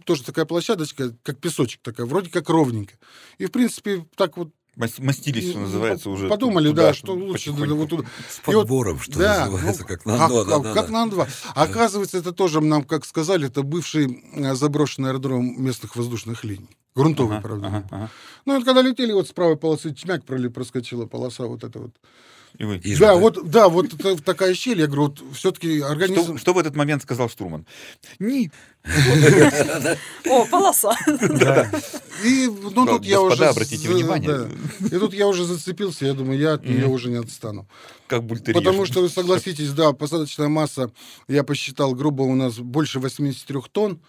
[0.04, 2.94] тоже такая площадочка, как песочек такая, вроде как ровненько.
[3.38, 6.28] И, в принципе, так вот Мастились, что ну, называется, по- уже.
[6.28, 7.74] Подумали, туда, да, что лучше потихоньку.
[7.76, 8.04] вот туда.
[8.28, 10.74] С И вот- подбором, что Да, называется, ну, как на а- Ан-2, да, а да,
[10.74, 10.92] как да.
[10.92, 11.28] на Ан-2.
[11.54, 16.70] Оказывается, это тоже нам, как сказали, это бывший э, заброшенный аэродром местных воздушных линий.
[16.94, 17.66] Грунтовый, Ага, правда.
[17.66, 18.10] ага, ага.
[18.46, 19.90] Ну, это когда летели, вот с правой полосы
[20.26, 21.92] проли- проскочила полоса вот эта вот.
[22.60, 25.80] И вы- И да, же- вот, да, вот это такая щель, я говорю, вот все-таки
[25.80, 26.36] организм...
[26.36, 27.64] Что, что в этот момент сказал штурман?
[28.18, 28.50] Не.
[30.28, 30.94] О, полоса.
[32.22, 33.46] И, ну, тут я уже...
[33.46, 34.50] обратите внимание.
[34.80, 37.66] И тут я уже зацепился, я думаю, я от нее уже не отстану.
[38.06, 38.60] Как бультерьер.
[38.60, 40.92] Потому что, вы согласитесь, да, посадочная масса,
[41.28, 44.00] я посчитал, грубо у нас больше 83 тонн,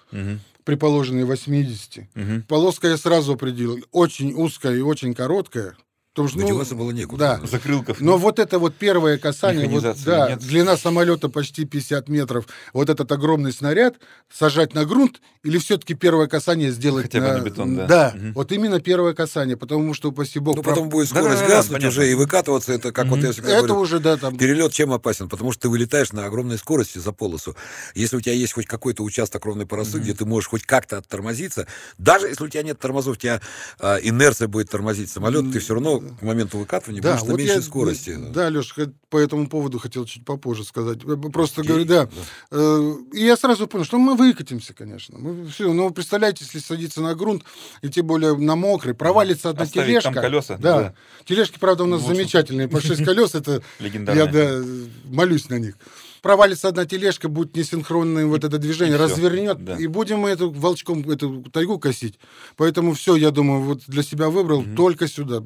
[0.65, 1.99] при положенной 80.
[2.15, 2.43] мгм.
[2.49, 5.77] Полоска я сразу определил, очень узкая и очень короткая.
[6.13, 7.39] Потому что, ну, Дотянуться было некуда.
[7.41, 7.47] да.
[7.47, 8.01] Закрылков.
[8.01, 10.39] Но вот это вот первое касание, вот, да, нет.
[10.39, 13.95] длина самолета почти 50 метров, вот этот огромный снаряд
[14.29, 17.87] сажать на грунт или все-таки первое касание сделать Хотя бы на бетон, да.
[17.87, 18.33] Да, Мгм.
[18.33, 21.77] вот именно первое касание, потому что, упаси бог, Ну, прав- потом будет скорость Да-да-да, гаснуть
[21.77, 21.87] понятно.
[22.01, 22.73] уже и выкатываться.
[22.73, 23.27] Это, как вот Мгм.
[23.27, 24.37] я всегда это говорю, уже, да, там...
[24.37, 25.29] Перелет чем опасен?
[25.29, 27.55] Потому что ты вылетаешь на огромной скорости за полосу.
[27.95, 31.67] Если у тебя есть хоть какой-то участок ровной полосы, где ты можешь хоть как-то оттормозиться,
[31.97, 33.39] даже если у тебя нет тормозов, у тебя
[33.79, 37.61] а, инерция будет тормозить самолет, ты все равно к моменту выкатывания будешь на меньшей я,
[37.61, 38.17] скорости.
[38.33, 38.75] Да, Леш,
[39.09, 40.99] по этому поводу хотел чуть попозже сказать.
[41.33, 42.09] Просто Окей, говорю, да.
[42.51, 45.17] Э, И я сразу понял, что мы выкатимся, конечно.
[45.17, 47.43] Мы все, но представляете, если садиться на грунт,
[47.81, 50.11] и тем более на мокрый, провалится одна Оставить тележка.
[50.13, 50.79] там колеса, Да.
[50.79, 50.93] да.
[51.25, 52.15] Тележки, правда, у нас общем.
[52.15, 54.25] замечательные, по 6 колес, это Легендарная.
[54.25, 54.65] я да,
[55.05, 55.75] молюсь на них.
[56.21, 59.75] Провалится одна тележка, будет несинхронное вот это движение, и развернет, да.
[59.75, 62.19] и будем мы эту волчком эту тайгу косить.
[62.57, 65.43] Поэтому все, я думаю, вот для себя выбрал только сюда.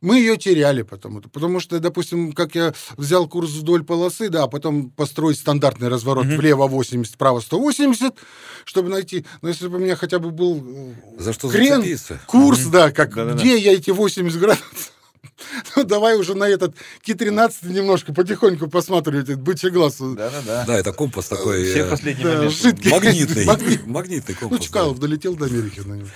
[0.00, 4.48] Мы ее теряли потому потому что, допустим, как я взял курс вдоль полосы, да, а
[4.48, 8.14] потом построить стандартный разворот влево 80, вправо 180,
[8.64, 9.26] чтобы найти.
[9.40, 12.20] Но если бы у меня хотя бы был э, За что крен, зацепиться?
[12.26, 13.38] курс, да, как Да-да-да.
[13.38, 14.92] где я эти 80 градусов.
[15.76, 19.96] Ну, давай уже на этот Ки-13 немножко потихоньку посматривать, этот бычий глаз.
[19.98, 20.64] Да-да-да.
[20.66, 22.90] Да, это компас такой Все э, последний да, жидкий.
[22.90, 23.44] магнитный.
[23.52, 23.86] Магнит.
[23.86, 24.58] Магнитный Ну, компас.
[24.58, 24.64] да.
[24.64, 26.08] Чкалов долетел до Америки на нем.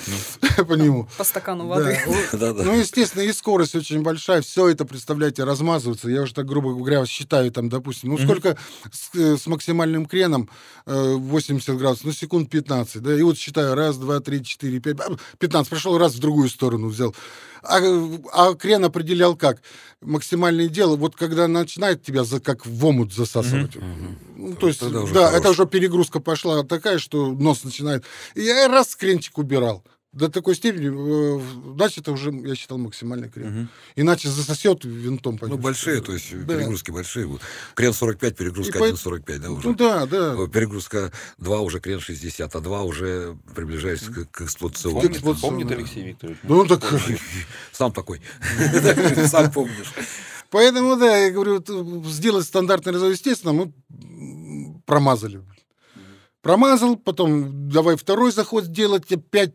[0.66, 1.08] По нему.
[1.16, 1.98] По стакану воды.
[2.32, 2.52] Да.
[2.52, 4.42] Ну, естественно, и скорость очень большая.
[4.42, 6.08] Все это, представляете, размазывается.
[6.08, 8.56] Я уже так, грубо говоря, считаю там, допустим, ну, сколько
[8.92, 10.48] с, э, с максимальным креном
[10.86, 14.96] э, 80 градусов, ну, секунд 15, да, и вот считаю, раз, два, три, четыре, пять,
[15.00, 17.14] а, 15, прошел раз в другую сторону взял.
[17.68, 17.80] А,
[18.32, 19.62] а крен определял как?
[20.00, 23.76] Максимальное дело, вот когда начинает тебя за, как в омут засасывать.
[24.36, 25.32] Ну, то есть, да, хорош.
[25.34, 28.04] это уже перегрузка пошла такая, что нос начинает.
[28.34, 29.84] И я раз кренчик убирал.
[30.16, 33.68] До такой степени, э, значит, это уже, я считал, максимальный крен.
[33.96, 35.34] Иначе засосет винтом.
[35.34, 35.58] Ну, пойдешь.
[35.62, 36.54] большие, то есть Да.
[36.56, 37.42] перегрузки большие будут.
[37.74, 39.68] Крен 45, перегрузка И по- 1,45, да, уже?
[39.68, 40.34] Ну да, да.
[40.38, 45.02] Э, Перегрузка 2 уже крен 60, а 2 уже приближаешься к, к эксплуатационной.
[45.02, 45.74] Помнит, Помнит, вот, помнит да.
[45.74, 46.38] Алексей Викторович?
[46.44, 46.82] Ну, так,
[47.72, 48.22] Сам такой.
[49.28, 49.92] Сам помнишь.
[50.50, 53.72] поэтому, да, я говорю, вот, сделать стандартный разрыв, естественно, мы
[54.86, 55.42] промазали.
[56.42, 59.54] Промазал, потом давай второй заход сделать, опять,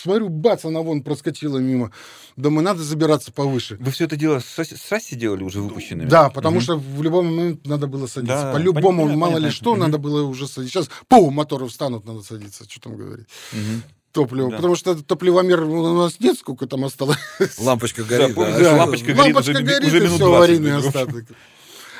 [0.00, 1.92] смотрю, бац, она вон проскочила мимо.
[2.36, 3.76] Думаю, надо забираться повыше.
[3.80, 6.08] Вы все это дело с шасси- с шасси делали уже выпущенными?
[6.08, 6.62] Да, потому Мгм.
[6.64, 8.42] что в любой момент надо было садиться.
[8.42, 9.56] Да, По-любому, понятно, мало ли понятно.
[9.56, 9.80] что, Мгм.
[9.80, 10.80] надо было уже садиться.
[10.82, 12.64] Сейчас, пу, моторы встанут, надо садиться.
[12.68, 13.26] Что там говорить?
[13.52, 13.82] Мгм.
[14.12, 14.50] Топливо.
[14.50, 14.56] Да.
[14.56, 17.18] Потому что топливомер у нас нет, сколько там осталось.
[17.58, 18.34] Лампочка горит.
[18.36, 18.58] да.
[18.60, 21.24] да, лампочка горит Лампочка уже горит, уже и минут все, 20, аварийный остаток.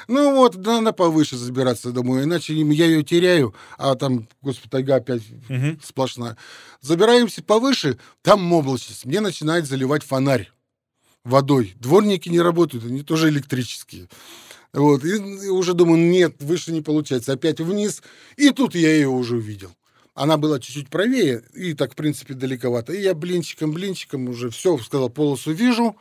[0.09, 5.23] Ну вот, надо повыше забираться домой, иначе я ее теряю, а там, господи, тайга опять
[5.49, 5.81] Мгм.
[5.83, 6.37] сплошная.
[6.81, 10.51] Забираемся повыше, там облачность, мне начинает заливать фонарь
[11.25, 11.75] водой.
[11.77, 14.09] Дворники не работают, они тоже электрические.
[14.73, 18.03] Вот, и, и уже думаю, нет, выше не получается, опять вниз,
[18.37, 19.71] и тут я ее уже увидел.
[20.15, 22.93] Она была чуть-чуть правее, и так, в принципе, далековато.
[22.93, 25.97] И я блинчиком-блинчиком уже все, сказал, полосу вижу,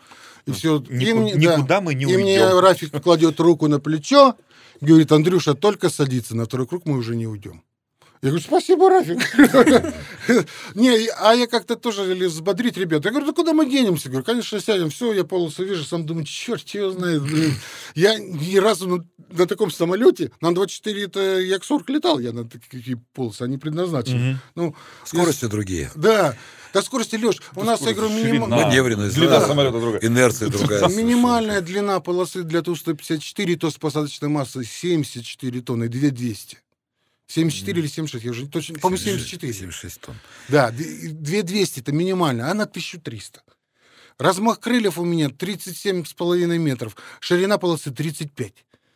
[0.46, 0.80] и все.
[0.90, 2.60] Нику- никуда мы не И мне уйдем.
[2.60, 4.36] Рафик кладет руку на плечо,
[4.82, 7.64] говорит, Андрюша, только садится, на второй круг мы уже не уйдем.
[8.24, 9.20] Я говорю, спасибо, Рафик.
[10.76, 13.04] Не, а я как-то тоже или взбодрить ребят.
[13.04, 14.08] Я говорю, да куда мы денемся?
[14.08, 14.90] Говорю, конечно, сядем.
[14.90, 17.22] Все, я полосу вижу, сам думаю, черт его знает.
[17.22, 17.54] блин.
[17.96, 22.98] Я ни разу на, на таком самолете, на 24 это Як-40 летал, я на такие
[23.14, 24.40] полосы, они предназначены.
[24.56, 25.92] Ну, Скорости другие.
[25.96, 26.36] да.
[26.74, 28.48] До скорости, Леш, у нас, я говорю, минима- Ширина.
[28.48, 29.48] Маневренность, Длина да.
[29.48, 30.02] самолета другая.
[30.02, 30.88] Инерция другая.
[30.88, 36.58] Минимальная длина полосы для Ту-154, то с посадочной массой 74 тонны, 2200.
[37.34, 39.54] 74 или 76, я уже точно, по-моему, 74.
[39.54, 40.16] 76 тонн.
[40.50, 43.42] Да, д- 2200 это минимально, а на 1300.
[44.20, 48.54] Размах крыльев у меня 37,5 метров, ширина полосы 35.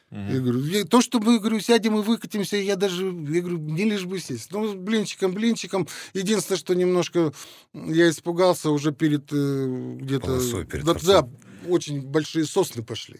[0.09, 3.83] Я говорю, я- то, что мы, говорю, сядем и выкатимся, я даже, я говорю, не
[3.83, 4.51] лишь бы сесть.
[4.51, 5.85] Ну, блинчиком, блинчиком.
[6.13, 7.33] Единственное, что немножко
[7.73, 10.27] я испугался уже перед э, где-то...
[10.27, 11.29] Полосой, перед да, да,
[11.67, 13.19] очень большие сосны пошли.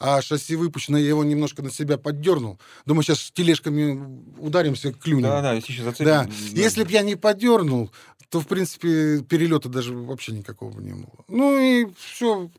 [0.00, 2.58] А шасси выпущено, я его немножко на себя поддернул.
[2.86, 4.00] Думаю, сейчас тележками
[4.38, 5.24] ударимся, клюнем.
[5.24, 6.06] Да, да, если еще зацепим.
[6.06, 6.28] Да.
[6.52, 7.90] Если бы я не подернул,
[8.30, 11.24] то, в принципе, перелета даже вообще никакого бы не было.
[11.28, 12.50] Ну и все,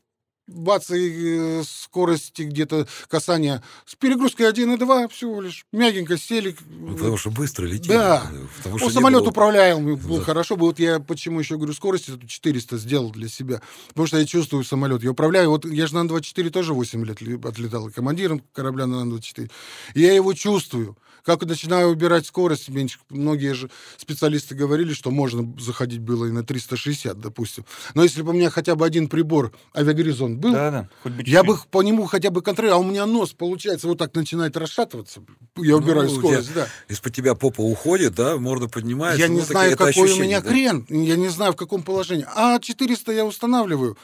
[0.52, 5.66] бац, и э, скорости где-то касания с перегрузкой 1,2 всего лишь.
[5.72, 6.56] Мягенько сели.
[6.70, 7.88] Ну, потому что быстро летит.
[7.88, 8.22] Да.
[8.58, 10.24] Потому что самолет было- управляемый был Да.
[10.24, 10.56] хорошо.
[10.56, 13.60] Вот я почему еще говорю, скорость эту 400 сделал для себя.
[13.88, 15.02] Потому что я чувствую самолет.
[15.02, 15.50] Я управляю.
[15.50, 17.88] Вот я же на Ан-24 тоже 8 лет отлетал.
[17.88, 19.50] И командиром корабля на Ан-24.
[19.94, 20.96] И я его чувствую.
[21.24, 22.98] Как начинаю убирать скорость меньше.
[23.08, 27.64] Многие же специалисты говорили, что можно заходить было и на 360, допустим.
[27.94, 30.88] Но если бы у меня хотя бы один прибор авиагоризонт был, Да, да.
[31.04, 33.98] Хоть бы я бы по нему хотя бы контролировал, а у меня нос, получается, вот
[33.98, 35.22] так начинает расшатываться.
[35.56, 36.66] Я убираю Ну, скорость, да.
[36.88, 39.20] Из-под тебя попа уходит, да, морда поднимается.
[39.22, 40.48] Я ну, не такие- знаю, какой у меня да?
[40.48, 42.26] крен, я не знаю, в каком положении.
[42.34, 43.96] А 400 я устанавливаю.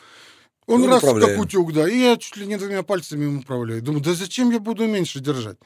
[0.68, 1.34] Он Ну, раз управляем.
[1.36, 3.82] как утюг, да, и я чуть ли не двумя пальцами им управляю.
[3.82, 5.56] Думаю, да зачем я буду меньше держать?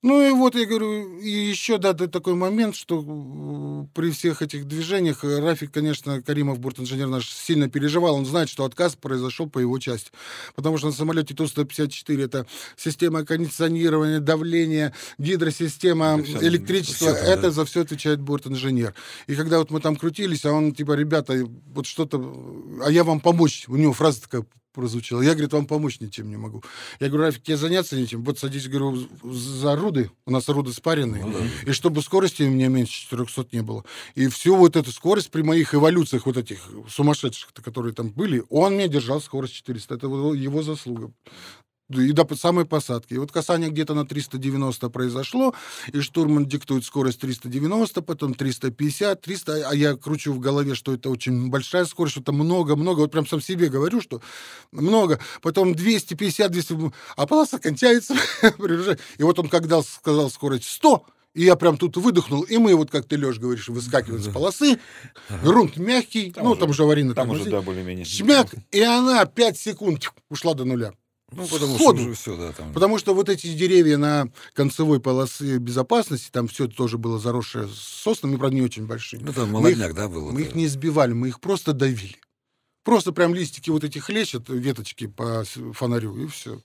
[0.00, 4.66] Ну и вот я говорю, и еще, да, такой момент, что э, при всех этих
[4.66, 8.14] движениях э, Рафик, конечно, Каримов, бортинженер наш, сильно переживал.
[8.14, 10.12] Он знает, что отказ произошел по его части.
[10.54, 17.12] Потому что на самолете Ту-154 это система кондиционирования, давления, гидросистема, Это электричество.
[17.12, 17.50] там, это да.
[17.50, 18.94] за все отвечает бортинженер.
[19.26, 22.22] И когда вот мы там крутились, а он типа, ребята, вот что-то,
[22.84, 23.64] а я вам помочь.
[23.66, 25.22] У него фраза такая прозвучала.
[25.22, 26.62] Я, говорит, вам помочь ничем не могу.
[27.00, 28.22] Я говорю, Рафик, тебе заняться ничем.
[28.22, 30.10] Вот садись, говорю, за руды.
[30.26, 31.24] У нас руды спаренные.
[31.24, 31.70] Ну да.
[31.70, 33.84] И чтобы скорости у меня меньше 400 не было.
[34.14, 38.74] И всю вот эту скорость при моих эволюциях вот этих сумасшедших, которые там были, он
[38.74, 39.94] мне держал скорость 400.
[39.94, 41.12] Это его заслуга.
[41.90, 43.14] И до самой посадки.
[43.14, 45.54] И вот касание где-то на 390 произошло,
[45.90, 51.08] и штурман диктует скорость 390, потом 350, 300, а я кручу в голове, что это
[51.08, 54.20] очень большая скорость, что это много-много, вот прям сам себе говорю, что
[54.70, 58.14] много, потом 250, 200, а полоса кончается,
[59.18, 62.90] и вот он когда сказал скорость 100, и я прям тут выдохнул, и мы, вот
[62.90, 64.78] как ты, Леш, говоришь, выскакиваем с полосы,
[65.42, 67.52] грунт мягкий, Там ну, уже- там же аварийный Там уже, тормозит.
[67.52, 68.04] да, более-менее.
[68.04, 70.92] Шмяк, и она 5 секунд ушла до нуля.
[71.30, 71.98] Ну, потому Сходу.
[71.98, 72.72] что уже все, да, там.
[72.72, 78.36] Потому что вот эти деревья на концевой полосе безопасности, там все тоже было заросшее соснами,
[78.36, 79.20] правда, не очень большие.
[79.22, 80.32] Ну, там мы их- молодняк, да, был.
[80.32, 82.16] Мы их не сбивали, мы их просто давили.
[82.82, 86.62] Просто прям листики вот эти хлещут, веточки по фонарю, и все.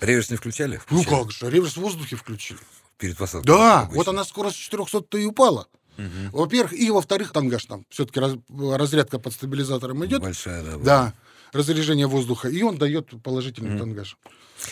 [0.00, 0.80] Реверс не включали?
[0.90, 1.22] Ну Включали.
[1.22, 2.60] как же, реверс в воздухе включили.
[2.96, 3.46] Перед посадкой.
[3.46, 3.96] Да, обычно.
[3.96, 5.68] вот она скорость 400 и упала.
[5.98, 6.30] Мгм.
[6.32, 7.84] Во-первых, и во-вторых, тангаж там.
[7.90, 8.20] Все-таки
[8.58, 10.22] разрядка под стабилизатором идет.
[10.22, 10.78] Большая, да.
[10.78, 11.14] была.
[11.52, 14.16] Да, разряжение воздуха, и он дает положительный тангаж.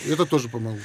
[0.06, 0.80] Это тоже помогло.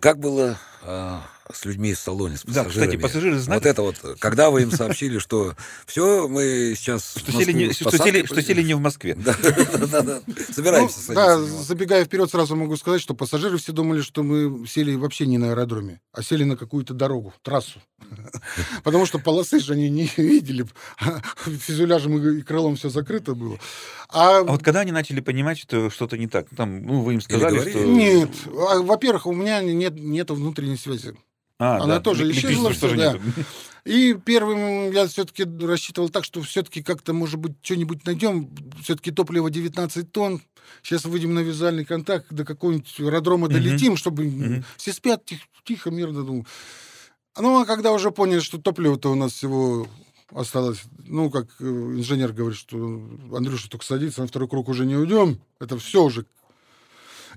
[0.00, 2.70] Как было а, с людьми в салоне, с Да, пассажирами?
[2.70, 3.58] кстати, пассажиры знали?
[3.58, 5.54] Вот это вот, когда вы им сообщили, что
[5.86, 7.14] все, мы сейчас...
[7.16, 9.14] Что в сели, не, что, сели, что сели не в Москве.
[9.14, 10.20] Да, да, да, да.
[10.52, 14.94] Собираемся Ну, да, забегая вперед, сразу могу сказать, что пассажиры все думали, что мы сели
[14.94, 17.80] вообще не на аэродроме, а сели на какую-то дорогу, трассу.
[18.84, 20.66] Потому что полосы же они не видели.
[21.44, 23.58] Фюзеляжем и крылом все закрыто было.
[24.08, 26.46] А А вот когда они начали понимать, что что-то не так?
[26.56, 27.84] Там, ну, вы им сказали, что...
[27.84, 31.16] нет, А, во-первых, у меня нет нету внутренней связи.
[31.58, 33.12] А, Она да, тоже исчезла же тоже да.
[33.12, 33.24] нету.
[33.84, 38.50] И первым я все-таки рассчитывал так, что все-таки как-то, может быть, что-нибудь найдем.
[38.82, 40.42] Все-таки топливо 19 тонн.
[40.82, 44.64] Сейчас выйдем на визуальный контакт, до какого-нибудь аэродрома долетим, чтобы Мгм.
[44.76, 46.24] все спят тихо, тихо, мирно.
[46.24, 46.46] Думаю.
[47.38, 49.86] Ну, а когда уже поняли, что топливо-то у нас всего
[50.34, 52.76] осталось, ну, как э, инженер говорит, что
[53.32, 56.26] Андрюша только садится, на второй круг уже не уйдем, это все уже.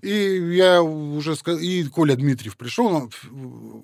[0.02, 3.10] И я уже сказал, и Коля Дмитриев пришел, но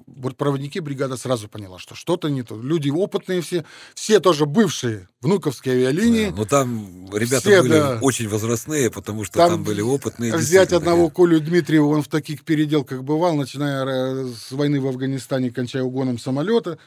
[0.07, 2.59] бортпроводники бригада сразу поняла, что что-то не то.
[2.61, 6.29] Люди опытные все, все тоже бывшие внуковские авиалинии.
[6.29, 7.99] Да, Но там ребята Все, были да.
[8.01, 10.35] очень возрастные, потому что Там там, были опытные.
[10.35, 11.09] Взять одного.
[11.09, 16.77] Колю Дмитриева, он в таких переделках бывал, начиная с войны в Афганистане, кончая угоном самолета.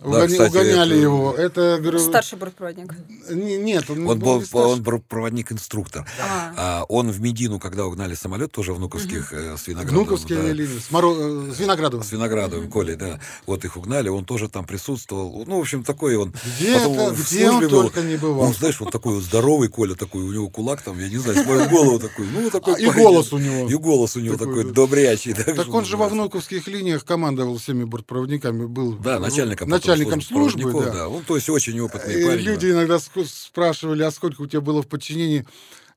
[0.00, 1.32] Угони- кстати, угоняли это- его.
[1.34, 2.92] Это, говорю, Старший бортпроводник.
[3.30, 6.06] не- нет, он, Он был был, он был проводник-инструктор.
[6.20, 6.54] А.
[6.56, 10.04] А он в Медину, когда угнали самолет, тоже внуковских э, с Виноградовым.
[10.04, 12.04] Внуковские да, авиалинии, с, Моро- э, с Виноградовым.
[12.04, 13.20] С Виноградовым, Колей, да.
[13.46, 15.44] Вот их угнали, он тоже там присутствовал.
[15.46, 16.34] Ну, в общем, такой он.
[16.58, 17.70] Где, потом это- в где он был.
[17.82, 18.48] только не бывал.
[18.48, 21.40] Он, знаешь, вот такой вот здоровый Коля такой, у него кулак там, я не знаю,
[21.44, 23.68] смотрит голову такой, ну, такой А, и голос у него.
[23.70, 24.72] И голос у него Такой, такой, да.
[24.72, 25.34] добрячий.
[25.34, 30.20] Так что он же во внуковских линиях командовал всеми бортпроводниками, был Да, начальником, потом начальником
[30.20, 30.72] службы.
[30.72, 30.90] да.
[30.90, 31.08] да.
[31.08, 32.42] Он, то есть, очень опытный И парень.
[32.44, 35.46] люди иногда спрашивали, а сколько у тебя было в подчинении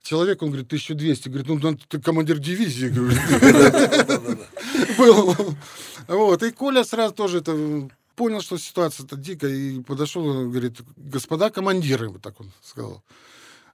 [0.02, 0.42] человек?
[0.42, 1.30] Он говорит, 1200.
[1.30, 3.20] Говорит, ну, ты командир дивизии, говорит.
[4.98, 5.36] Был.
[6.08, 6.44] Вот.
[6.44, 12.22] И Коля сразу тоже это понял, что ситуация-то дикая, и подошел, говорит, господа командиры, вот
[12.22, 13.02] так он сказал.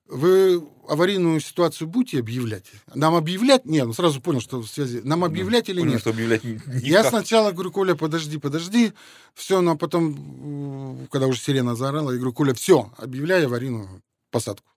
[0.07, 2.71] вы аварийную ситуацию будете объявлять?
[2.95, 3.65] Нам объявлять?
[3.65, 5.01] Нет, ну сразу понял, что в связи.
[5.03, 6.01] Нам объявлять или Понял, нет?
[6.01, 6.82] что объявлять ни- никак.
[6.84, 8.93] Я сначала говорю, Коля, подожди, подожди.
[9.34, 14.01] Все, но потом, когда уже сирена заорала, я говорю, Коля, все, объявляй аварийную
[14.32, 14.69] посадку.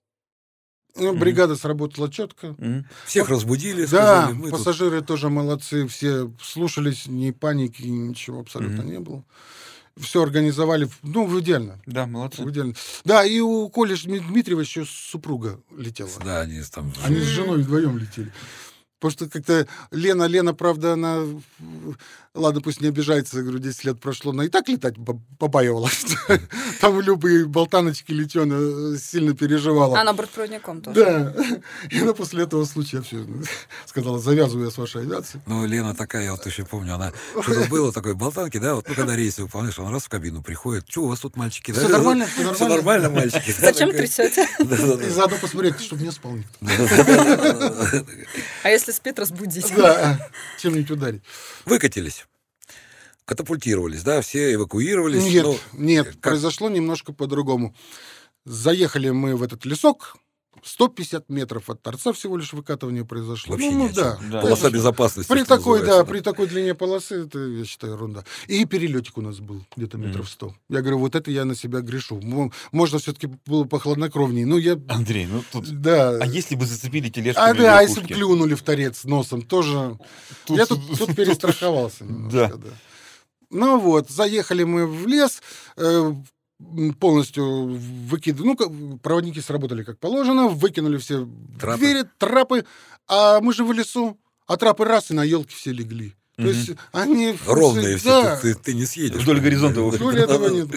[0.95, 2.55] Ну, бригада сработала четко.
[2.57, 2.85] Мгм.
[3.05, 8.81] Всех разбудили, Да, сказали, мы тут пассажиры тоже молодцы, все слушались, ни паники, ничего абсолютно
[8.83, 8.91] Мгм.
[8.91, 9.23] не было.
[9.97, 11.81] Все организовали, ну, в идеально.
[11.85, 12.43] Да, молодцы.
[12.43, 12.73] идеально.
[13.03, 16.09] Да, и у Коли Дмитриева еще супруга летела.
[16.23, 16.93] Да, они там...
[17.03, 18.31] Они с женой вдвоем летели.
[18.99, 21.25] Потому что как-то Лена, Лена, правда, она...
[22.33, 26.05] Ладно, пусть не обижается, я говорю, 10 лет прошло, но и так летать по- побаивалась.
[26.79, 29.99] Там любые болтаночки летены сильно переживала.
[29.99, 30.95] Она бортпроводником тоже.
[31.03, 31.35] Да.
[31.89, 33.25] И она после этого случая все
[33.85, 35.43] сказала, завязываю я с вашей авиацией.
[35.45, 37.11] Ну, Лена такая, я вот еще помню, она
[37.41, 40.85] что-то было такой болтанки, да, вот ну, когда рейсы выполняешь, он раз в кабину приходит,
[40.87, 41.73] что у вас тут мальчики?
[41.73, 41.89] Да?
[41.89, 43.09] нормально, Всё нормально.
[43.09, 43.51] мальчики.
[43.59, 44.47] Зачем трясете?
[44.59, 46.37] И заодно посмотреть, чтобы не спал.
[48.63, 49.69] А если спит, разбудить?
[49.75, 50.29] Да,
[50.59, 51.21] чем-нибудь ударить.
[51.65, 52.25] Выкатились.
[53.25, 55.23] Катапультировались, да, все эвакуировались.
[55.23, 56.19] Нет, ну, нет, как?
[56.19, 57.75] произошло немножко по-другому.
[58.45, 60.17] Заехали мы в этот лесок,
[60.63, 63.53] 150 метров от торца всего лишь выкатывание произошло.
[63.53, 64.19] Вообще ну, ну да.
[64.29, 64.41] Да.
[64.41, 65.31] Полоса безопасности.
[65.31, 68.23] При такой, да, называется, при такой длине полосы, это, я считаю, ерунда.
[68.47, 70.53] И перелетик у нас был где-то метров 100.
[70.69, 72.19] Я говорю, вот это я на себя грешу.
[72.21, 74.45] Мо- Можно все-таки было похладнокровнее.
[74.45, 74.79] Ну, я...
[74.87, 75.67] Андрей, ну тут...
[75.81, 76.17] Да.
[76.21, 79.97] А если бы зацепили тележку А, да, а если бы клюнули в торец носом, тоже...
[80.45, 82.69] Тут- я тут, тут перестраховался немножко, да.
[83.51, 85.41] Ну вот, заехали мы в лес,
[85.77, 86.13] э,
[86.99, 87.67] полностью
[88.07, 91.27] выкидывали, ну, проводники сработали как положено, выкинули все
[91.59, 91.77] Трапы.
[91.79, 92.65] двери, трапы,
[93.07, 96.15] а мы же в лесу, а трапы раз и на елке все легли.
[96.37, 96.51] То Мгм.
[96.51, 97.37] есть они...
[97.45, 99.21] Ровные все, да, тут ты, ты не съедешь.
[99.21, 100.69] Вдоль горизонта Да, Доли этого нет.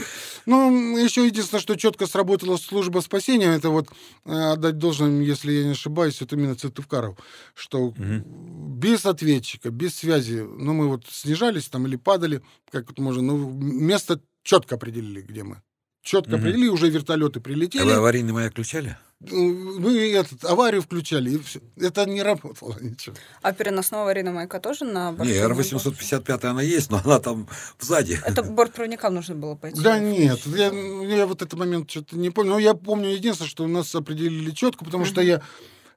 [0.47, 3.89] Ну, еще единственное, что четко сработала служба спасения, это вот
[4.25, 7.17] э, отдать должным, если я не ошибаюсь, это именно Цитывкаров,
[7.55, 13.23] что без ответчика, без связи, ну, мы вот снижались там или падали, как вот можно,
[13.23, 15.63] ну, место четко определили, где мы.
[16.05, 16.41] Четко Мгм.
[16.41, 17.83] определили, уже вертолеты А прилетели.
[17.83, 18.97] вы аварийный маяк включали?
[19.21, 21.61] Ну, Мы этот, аварию включали, и всё.
[21.77, 23.17] Это не работало ничего.
[23.41, 25.81] А переносного аварийного маяка тоже на Не, бортпроводником?
[25.81, 27.49] Р-855 она есть, но она там
[27.81, 28.21] сзади.
[28.23, 29.81] Это бортпроводникам нужно было пойти.
[29.81, 32.51] Да нет, я, я вот этот момент что-то не помню.
[32.51, 35.41] Но я помню единственное, что у нас определили четко, потому что я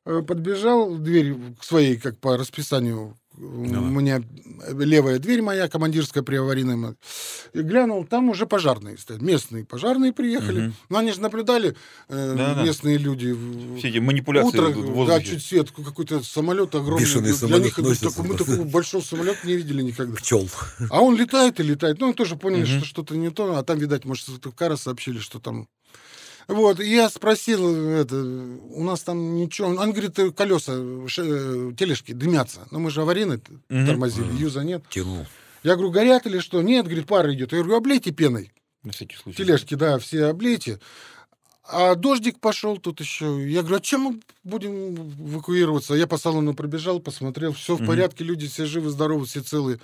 [0.06, 4.22] э, подбежал дверь к своей, как по расписанию, у меня
[4.70, 6.98] левая дверь моя, командирская при аварийном,
[7.54, 10.62] и глянул, там уже пожарные стоят, местные пожарные приехали.
[10.62, 10.74] Мгм.
[10.90, 11.76] Но они же наблюдали,
[12.10, 13.36] э, местные люди.
[13.78, 17.02] Все эти манипуляции Утро, в да, чуть свет, какой-то самолет огромный.
[17.06, 18.10] Бешеный Для самолет них носится.
[18.10, 20.16] такой- мы такого большого самолета не видели никогда.
[20.18, 20.50] Пчел.
[20.90, 22.00] А он летает и летает.
[22.00, 22.78] Ну, тоже поняли, Мгм.
[22.80, 23.56] что что-то не то.
[23.58, 25.68] А там, видать, может, с Кара сообщили, что там...
[26.48, 29.68] Вот, я спросил, это, у нас там ничего...
[29.68, 30.74] Он говорит, э, колеса,
[31.08, 32.68] ш- э, тележки дымятся.
[32.72, 33.86] Но мы же аварийно Мгм.
[33.86, 34.84] тормозили, юза нет.
[34.90, 35.26] Тянул.
[35.64, 36.62] Я говорю, горят или что?
[36.62, 37.52] Нет, говорит, пара идет.
[37.52, 38.54] Я говорю, облейте пеной.
[38.84, 39.38] На всякий случай.
[39.44, 40.80] Тележки, да, все облейте.
[41.70, 43.46] А дождик пошел тут еще.
[43.50, 45.96] Я говорю, а чем мы будем эвакуироваться?
[45.96, 49.80] Я по салону пробежал, посмотрел, все в порядке, люди все живы, здоровы, все целые.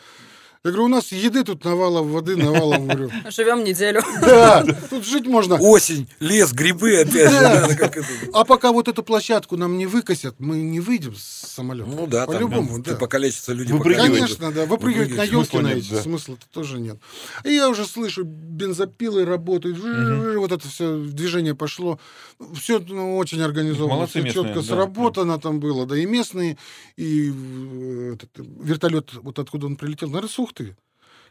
[0.66, 2.88] Я говорю, у нас еды тут навалом, воды навалом.
[2.88, 4.01] Говорю, Живем неделю.
[4.22, 5.55] да, тут жить можно.
[5.55, 7.32] Осень, лес, грибы опять.
[7.32, 7.68] же, Да.
[8.32, 11.89] А пока вот эту площадку нам не выкосят, мы не выйдем с самолета.
[11.89, 12.95] Ну да, там По-любому, да.
[12.95, 13.78] покалечатся люди.
[13.78, 14.66] Конечно, да.
[14.66, 16.01] Выпрыгивать на елки на эти да.
[16.01, 16.97] смысла-то тоже нет.
[17.43, 19.78] И я уже слышу, бензопилы работают,
[20.38, 21.99] вот это все движение пошло.
[22.55, 26.57] Все очень организовано, Молодцы все местные, четко да, сработано там было, да и местные,
[26.95, 30.76] и э, этот, вертолет, вот откуда он прилетел, наверное, с Ухты.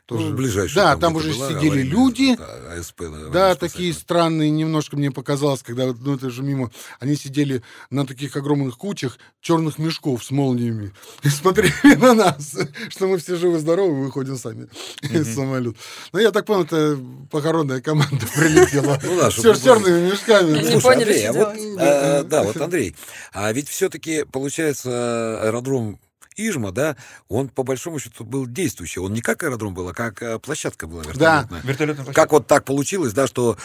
[0.04, 0.30] Тоже.
[0.30, 3.92] Ну, ближайшая Да, там где-то уже была сидели аварийная, люди, да, АСП, Да, аварийная такие
[3.94, 8.76] странные немножко мне показалось, когда вот, ну это же мимо, они сидели на таких огромных
[8.76, 10.92] кучах черных мешков с молниями
[11.22, 12.58] и смотрели на нас,
[12.88, 14.68] что мы все живы-здоровы, выходим сами
[15.02, 15.78] из самолета.
[16.12, 16.98] Ну, я так понял, это
[17.30, 18.98] похоронная команда прилетела.
[19.04, 20.58] Ну да, Все чтобы с черными мешками.
[20.58, 22.96] Не Слушай, поняли, Андрей, а вот, э, да, вот, Андрей,
[23.32, 26.00] а ведь все-таки, получается, аэродром
[26.36, 26.96] Ижма, да,
[27.28, 29.00] он по большому счету был действующий.
[29.00, 31.60] Он не как аэродром был, а как э, площадка была вертолетная.
[31.62, 33.56] Вертолетная Как вот так получилось, да, что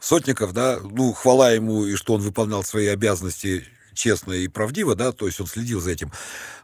[0.00, 5.12] Сотников, да, ну, хвала ему, и что он выполнял свои обязанности честно и правдиво, да,
[5.12, 6.12] то есть он следил за этим.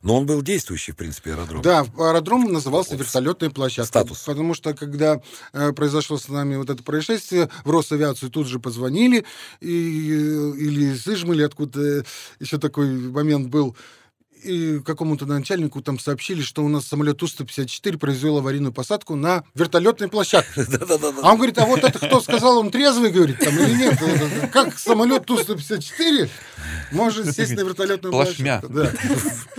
[0.03, 1.63] Но он был действующий, в принципе, аэродром.
[1.63, 3.01] Да, аэродром назывался Вот.
[3.01, 3.87] вертолетная площадка.
[3.87, 4.21] Статус.
[4.21, 9.25] Потому что, когда э, произошло с нами вот это происшествие, в Росавиацию тут же позвонили,
[9.61, 12.05] и, э, или из Ижмы, или откуда
[12.41, 13.77] еще такой момент был.
[14.85, 20.67] Какому-то начальнику там сообщили, что у нас самолет Ту-154 произвел аварийную посадку на вертолетной площадке.
[21.23, 23.99] А он говорит, а вот это кто сказал, он трезвый, говорит, там или нет?
[24.53, 26.29] Как самолет Ту-154
[26.93, 28.61] может сесть на вертолетную Плашмя.
[28.61, 28.73] площадку?
[28.73, 28.93] Да.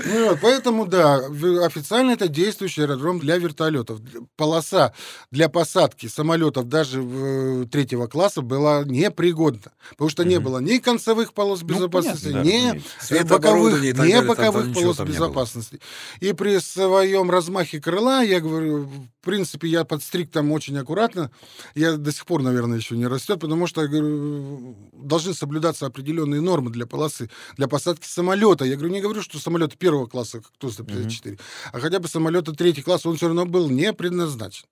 [0.05, 1.17] Ну вот, поэтому, да,
[1.65, 3.99] официально это действующий аэродром для вертолетов.
[4.35, 4.93] Полоса
[5.31, 11.33] для посадки самолетов даже э, третьего класса была непригодна, потому что не было ни концевых
[11.33, 12.81] полос Ну, безопасности, ни
[13.23, 15.79] боковых, там- боковых полос безопасности.
[16.19, 21.31] И при своем размахе крыла, я говорю, в принципе, я подстриг там очень аккуратно.
[21.75, 26.41] Я до сих пор, наверное, еще не растет, потому что я говорю, должны соблюдаться определенные
[26.41, 28.65] нормы для полосы, для посадки самолета.
[28.65, 31.39] Я говорю, не говорю, что самолет первого класса, как Ту-154,
[31.71, 34.65] а хотя бы самолета третьего класса, он все равно был не предназначен.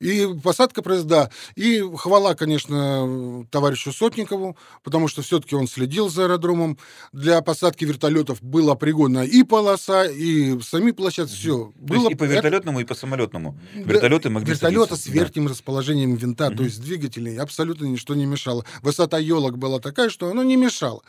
[0.00, 1.30] И посадка произошла.
[1.54, 6.78] И хвала, конечно, товарищу Сотникову, потому что все-таки он следил за аэродромом.
[7.12, 11.34] Для посадки вертолетов была пригодна и полоса, и сами площадки.
[11.34, 11.72] Все.
[11.88, 13.58] Есть и по вертолетному, и по самолетному.
[13.74, 15.20] Вертолеты могли Вертолеты садиться, с да.
[15.20, 18.64] верхним расположением винта, то есть двигателей, абсолютно ничто не мешало.
[18.82, 21.02] Высота елок была такая, что оно не мешало.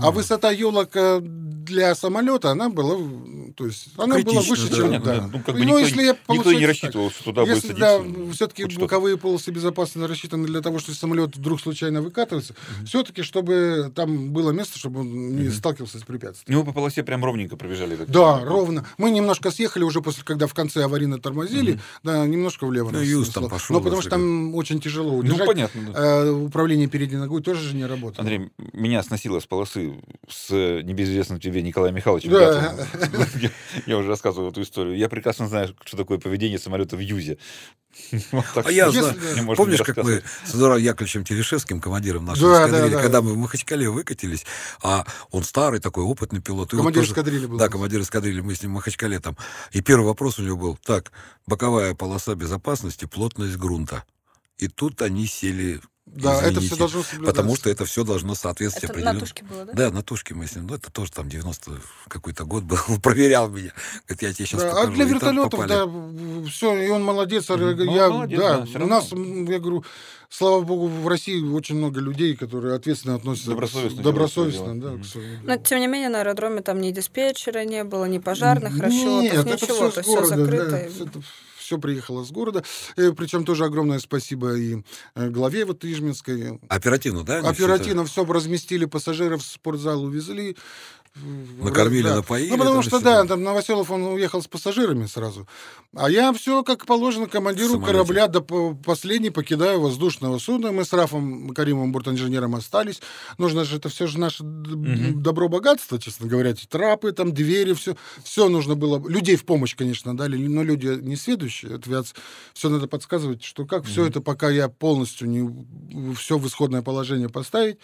[0.00, 2.96] А высота елок э, для самолета, она была,
[3.56, 4.76] то есть, она была выше, да.
[4.76, 5.20] чем, Понятно, да.
[5.20, 5.28] да.
[5.32, 6.68] Ну, как бы Ну, никто, если я, никто и не так.
[6.70, 8.32] рассчитывал, что туда будет Если, да, садиться.
[8.32, 12.54] все-таки боковые полосы безопасности рассчитаны для того, что самолет вдруг случайно выкатывается,
[12.86, 15.52] все-таки, чтобы там было место, чтобы он не Мгм.
[15.52, 16.58] сталкивался с препятствием.
[16.58, 17.96] Ну, вы по полосе прям ровненько пробежали.
[17.96, 18.48] так Да, сказать.
[18.48, 18.86] ровно.
[18.98, 22.90] Мы немножко съехали уже после, когда в конце аварийно тормозили, да, немножко влево.
[22.90, 25.46] Ну, юз там пошел, Но потому что там очень тяжело Ну, удержать.
[25.46, 26.00] понятно, да.
[26.24, 28.20] Э, управление передней ногой тоже же не работает.
[28.20, 29.81] Андрей, меня сносило с полосы
[30.28, 32.30] с небезызвестным тебе Николаем Михайловичем.
[32.30, 32.74] Да.
[33.40, 33.50] Я,
[33.86, 34.96] я уже рассказывал эту историю.
[34.96, 37.38] Я прекрасно знаю, что такое поведение самолета в Юзе.
[38.32, 39.14] Вот так А я знаю,
[39.56, 43.02] помнишь, как мы с Эдуардом Яковлевичем Терешевским, командиром нашей Да, эскадрильи, да, да.
[43.02, 44.46] когда мы в Махачкале выкатились,
[44.82, 46.72] а он старый такой, опытный пилот.
[46.72, 47.58] вот Командир эскадрильи был.
[47.58, 49.36] Да, командир эскадрильи, мы с ним в Махачкале там.
[49.72, 51.12] И первый вопрос у него был, так,
[51.46, 54.04] боковая полоса безопасности, плотность грунта.
[54.58, 57.32] И тут они сели, Да, это извините, все должно соблюдаться.
[57.32, 59.20] потому что это все должно соответствовать Это на определенным...
[59.20, 59.72] тушке было, да?
[59.72, 60.66] Да, на тушке мы с ним.
[60.66, 61.70] Ну, это тоже там 90
[62.08, 62.76] какой-то год был.
[63.02, 63.72] проверял меня.
[64.08, 64.92] Говорит, я тебе сейчас Да, а покажу.
[64.94, 67.48] для И там вертолетов, да, все, и он молодец.
[67.50, 67.78] а Мгм.
[67.94, 69.84] Я, Ну, молодец, да, да, у нас, я говорю,
[70.28, 75.06] слава богу, в России очень много людей, которые ответственно относятся к- Добросовестно добросовестно да, к
[75.06, 78.82] своему Но, тем не менее, на аэродроме там ни диспетчера не было, ни пожарных Нет,
[78.82, 79.74] расчетов, это ничего.
[79.74, 80.70] все То с есть все города, закрыто.
[80.70, 81.22] да, и-
[81.62, 82.64] все приехало с города.
[82.96, 84.82] Причем тоже огромное спасибо и
[85.14, 86.58] э, главе вот Ижминской.
[86.68, 87.38] Оперативно, да?
[87.38, 90.56] они всё это Оперативно все разместили, пассажиров в спортзал увезли.
[91.62, 92.16] Накормили, да.
[92.16, 93.42] напоили, Ну, потому что, да, там.
[93.42, 95.46] Новоселов, он уехал с пассажирами сразу.
[95.94, 97.92] А я все, как положено, командиру самолете.
[97.92, 100.72] корабля до по- последней покидаю воздушного судна.
[100.72, 103.02] Мы с Рафом Каримовым, бортинженером, остались.
[103.36, 105.22] Нужно же, это все же наше Мгм.
[105.22, 106.50] добро-богатство, честно говоря.
[106.50, 107.94] Эти трапы, там, двери, все.
[108.24, 109.06] Все нужно было.
[109.06, 111.78] Людей в помощь, конечно, дали, но люди не следующие.
[112.54, 114.10] Все надо подсказывать, что как все Мгм.
[114.10, 117.78] это, пока я полностью не все в исходное положение поставить,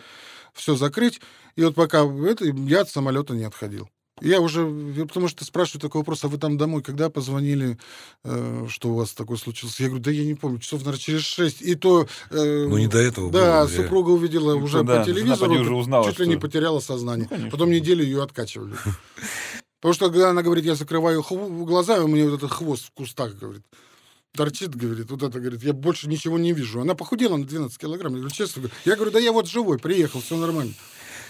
[0.55, 1.21] все закрыть.
[1.57, 3.89] И вот пока это, я от самолета не отходил.
[4.21, 4.63] Я уже,
[4.97, 7.79] я потому что спрашиваю такой вопрос, а вы там домой, когда позвонили,
[8.25, 9.79] э, что у вас такое случилось?
[9.79, 11.63] Я говорю, да я не помню, часов, наверное, через шесть.
[11.63, 12.09] И то...
[12.31, 15.53] э, Ну, не до этого Да, было, я- супруга увидела Ну, уже да, по телевизору,
[15.61, 17.27] уже узнала, чуть ли не потеряла сознание.
[17.31, 17.51] Ну, конечно.
[17.53, 18.75] Потом неделю ее откачивали.
[19.81, 21.23] Потому что, когда она говорит, я закрываю
[21.65, 23.63] глаза, у меня вот этот хвост в кустах, говорит,
[24.39, 26.81] торчит, говорит, вот это, говорит, я больше ничего не вижу.
[26.81, 28.13] Она похудела на 12 килограмм.
[28.13, 30.73] Я говорю, честно я говорю, да я вот живой, приехал, все нормально.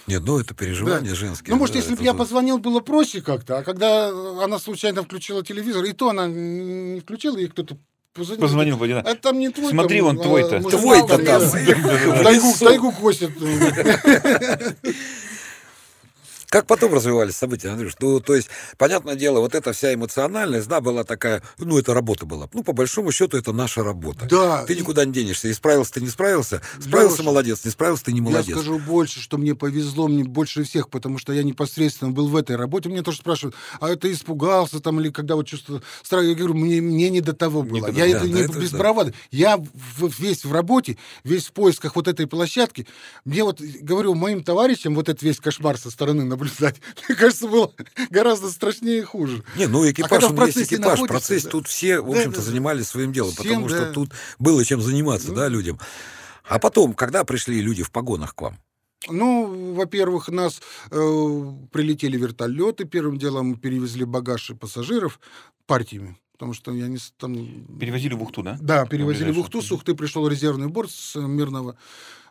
[0.06, 1.16] Нет, ну это переживания Да.
[1.16, 1.52] женские.
[1.54, 4.08] Ну, может, да, если бы я тут- позвонил, было проще как-то, а когда
[4.44, 7.78] она случайно включила телевизор, и то она не включила, и кто-то
[8.12, 8.42] позвонил.
[8.42, 9.00] Позвонил Вадина.
[9.00, 9.70] А там не твой.
[9.70, 10.60] Смотри, там, он твой-то.
[10.60, 11.42] Твой-то там,
[12.60, 13.30] тайгу косит.
[16.50, 17.92] Как потом развивались события, Андрюш?
[18.00, 22.24] Ну, то есть, понятное дело, вот эта вся эмоциональность, да, была такая, ну, это работа
[22.24, 22.48] была.
[22.54, 24.26] Ну, по большому счету, это наша работа.
[24.30, 24.64] Да.
[24.64, 25.48] Ты никуда не денешься.
[25.48, 26.62] И справился ты не справился.
[26.80, 28.48] Справился Лёш, молодец, не справился ты не молодец.
[28.48, 32.36] Я скажу больше, что мне повезло, мне больше всех, потому что я непосредственно был в
[32.36, 32.88] этой работе.
[32.88, 36.24] Мне тоже спрашивают, а это испугался там или когда вот чувство страха?
[36.24, 37.88] Я говорю, мне, мне не до того было.
[37.88, 38.16] до я того.
[38.16, 38.78] это Да, не да, это без да.
[38.78, 39.14] бравады.
[39.30, 39.62] Я
[40.18, 42.86] весь в работе, весь в поисках вот этой площадки.
[43.26, 47.72] Мне вот, говорю, моим товарищам вот этот весь кошмар со стороны наблюдать, мне кажется, было
[48.10, 49.42] гораздо страшнее и хуже.
[49.56, 51.00] Не, ну экипаж, когда в он есть экипаж.
[51.00, 51.50] Процесс да.
[51.50, 52.42] тут все, в общем-то, да, да.
[52.42, 53.92] занимались своим делом, Всем, потому что да.
[53.92, 55.34] тут было чем заниматься, Ну.
[55.34, 55.78] да, людям.
[56.48, 58.58] А потом, когда пришли люди в погонах к вам?
[59.08, 60.60] Ну, во-первых, нас
[60.90, 60.96] э,
[61.70, 62.84] прилетели вертолеты.
[62.84, 65.20] Первым делом перевезли багаж и пассажиров
[65.66, 66.16] партиями.
[66.32, 66.98] Потому что я не...
[67.16, 67.66] Там...
[67.78, 68.58] Перевозили в Ухту, да?
[68.60, 69.38] Да, перевозили в.
[69.38, 69.62] Ухту.
[69.62, 71.76] С Ухты пришел резервный борт с э, Мирного.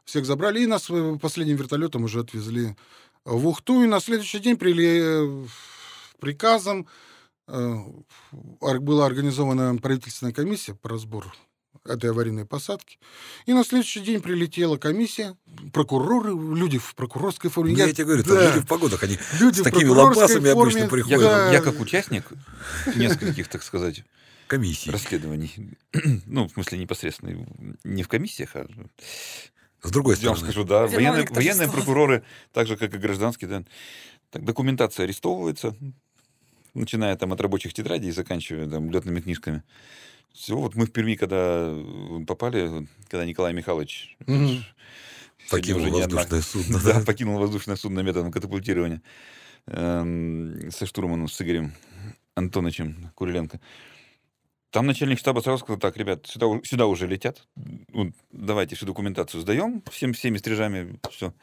[0.03, 0.61] Всех забрали.
[0.61, 2.75] И нас э, последним вертолетом уже отвезли
[3.27, 3.83] в Ухту.
[3.83, 5.47] И на следующий день прили...
[6.19, 6.87] приказом
[7.47, 7.75] э,
[8.61, 11.31] была организована правительственная комиссия по разбору
[11.85, 12.97] этой аварийной посадки.
[13.45, 15.35] И на следующий день прилетела комиссия,
[15.73, 17.73] прокуроры, люди в прокурорской форме.
[17.73, 20.51] Ну, Я, тебе говорю, там да, люди в погодах, они люди с такими лампасами форме,
[20.51, 21.21] обычно Я, приходят.
[21.21, 21.51] да.
[21.53, 22.25] я как участник
[22.95, 24.03] нескольких, так сказать,
[24.47, 24.89] комиссии.
[24.89, 25.77] расследований,
[26.25, 27.45] ну, в смысле непосредственно,
[27.83, 28.67] не в комиссиях, а
[29.81, 32.97] С другой Я вам стороны, скажу, да, Виновник военные, военные прокуроры, так же, как и
[32.97, 33.63] гражданские, да,
[34.31, 35.75] так, документация арестовывается,
[36.73, 39.63] начиная там от рабочих тетрадей и заканчивая там летными книжками.
[40.33, 44.65] Все, вот мы в Перми, когда э, попали, когда Николай Михайлович сегодня
[45.49, 46.79] покинул уже не одна- воздушное судно.
[46.83, 47.05] да, да.
[47.05, 49.01] покинул воздушное судно методом катапультирования
[49.67, 51.73] эм, со штурманом с Игорем
[52.35, 53.59] Антоновичем Куриленко.
[54.71, 57.43] Там начальник штаба сразу сказал, так, ребят, сюда, сюда уже летят,
[57.93, 61.33] Вот, давайте всю документацию сдаем, всем, всеми стрижами, все.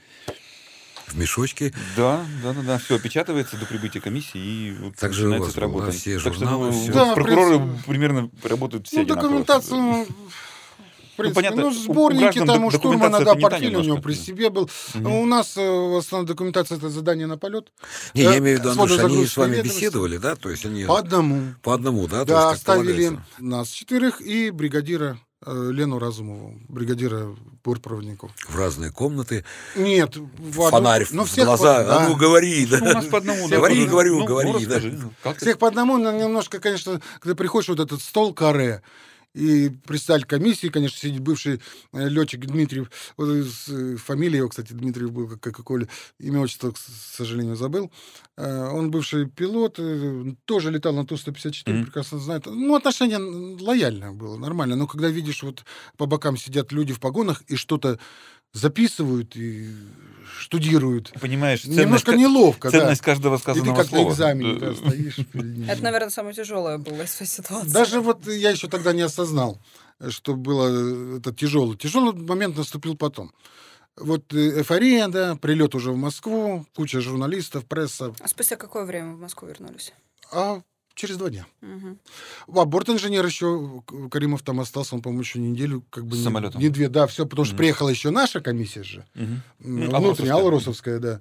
[1.07, 1.73] В мешочке.
[1.97, 5.61] Да, да, да, да, все опечатывается до прибытия комиссии и вот Так же у начинается
[5.61, 5.91] вас работа.
[5.91, 7.85] все Так что, журналы, ну, вот Да, прокуроры принципе.
[7.91, 9.23] примерно работают все Ну, одинаково.
[9.29, 10.07] документацию, ну,
[11.15, 13.99] в принципе, понятно, ну, у- у сборники граждан там у штурмана, да, портфель у него
[13.99, 14.69] при себе был.
[14.95, 15.07] Мгм.
[15.13, 17.73] У нас э, в основном документация это задание на полет.
[18.15, 20.35] Не, я Э, имею в виду, Андрюш, они с вами беседовали, да?
[20.37, 21.55] То есть они По одному.
[21.63, 22.21] по одному, да?
[22.21, 23.23] То Да, оставили полагается.
[23.39, 28.31] нас четверых и бригадира э, Лену Разумову, бригадира бортпроводников.
[28.49, 29.45] В разные комнаты.
[29.77, 30.23] Нет, в
[30.63, 31.83] одну- Фонарь ну, в всех глаза.
[31.83, 31.97] по- да.
[31.99, 32.79] А ну, говори, да.
[32.81, 34.65] Ну, у нас по одному, да, Говори, по- говорю, ну, говори, ну, да.
[34.77, 38.81] расскажи, ну, Всех по одному, но немножко, конечно, когда приходишь вот этот стол каре,
[39.35, 41.61] и представитель комиссии, конечно, сидит бывший
[41.93, 45.89] э, летчик Дмитриев, из, э, фамилия его, кстати, Дмитриев был, как, и Коля,
[46.21, 47.91] имя, отчество, к сожалению, забыл.
[48.37, 51.85] Э, Он бывший пилот, э, тоже летал на Ту-154, Мгм.
[51.87, 52.47] прекрасно знает.
[52.47, 54.77] Ну, отношение лояльное было, нормально.
[54.77, 55.65] Но когда видишь, вот
[55.97, 57.99] по бокам сидят люди в погонах и что-то
[58.55, 59.69] записывают и
[60.39, 62.81] штудируют, Понимаешь, ценность, немножко неловко, да.
[62.81, 64.13] ценность каждого И ты сказанного как на слова.
[64.13, 64.71] экзамене Да.
[64.71, 65.19] да, стоишь.
[65.69, 67.69] Это, наверное, самое тяжелое было из всей ситуации.
[67.71, 69.61] Даже вот я еще тогда не осознал,
[70.09, 71.77] что было э, это тяжелый.
[71.77, 73.33] Тяжелый момент наступил потом.
[73.97, 78.15] Вот э, эйфория, да, прилет уже в Москву, куча журналистов, пресса.
[78.21, 79.93] А спустя какое время в Москву вернулись?
[80.33, 80.63] А
[80.95, 81.47] через два дня.
[81.61, 81.99] Мгм.
[82.55, 86.61] А бортинженер еще, Каримов там остался, он, по-моему, еще неделю, как бы С не, самолетом.
[86.61, 89.41] не две, да, все, потому что приехала еще наша комиссия же, Ну,
[89.99, 90.99] внутренняя, Алросовская.
[90.99, 91.21] Да,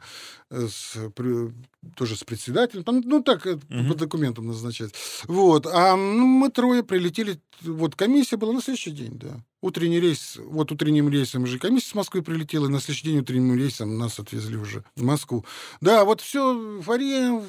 [0.50, 1.52] э, с, при-
[1.96, 3.88] тоже с председателем, там, ну так, э, Мгм.
[3.90, 4.94] по документам назначать.
[5.28, 9.40] Вот, а ну, мы трое прилетели, вот комиссия была на следующий день, да.
[9.62, 13.56] Утренний рейс, вот утренним рейсом же комиссия с Москвы прилетела, и на следующий день утренним
[13.58, 15.46] рейсом нас отвезли уже в Москву.
[15.82, 17.42] Да, вот все, эйфория,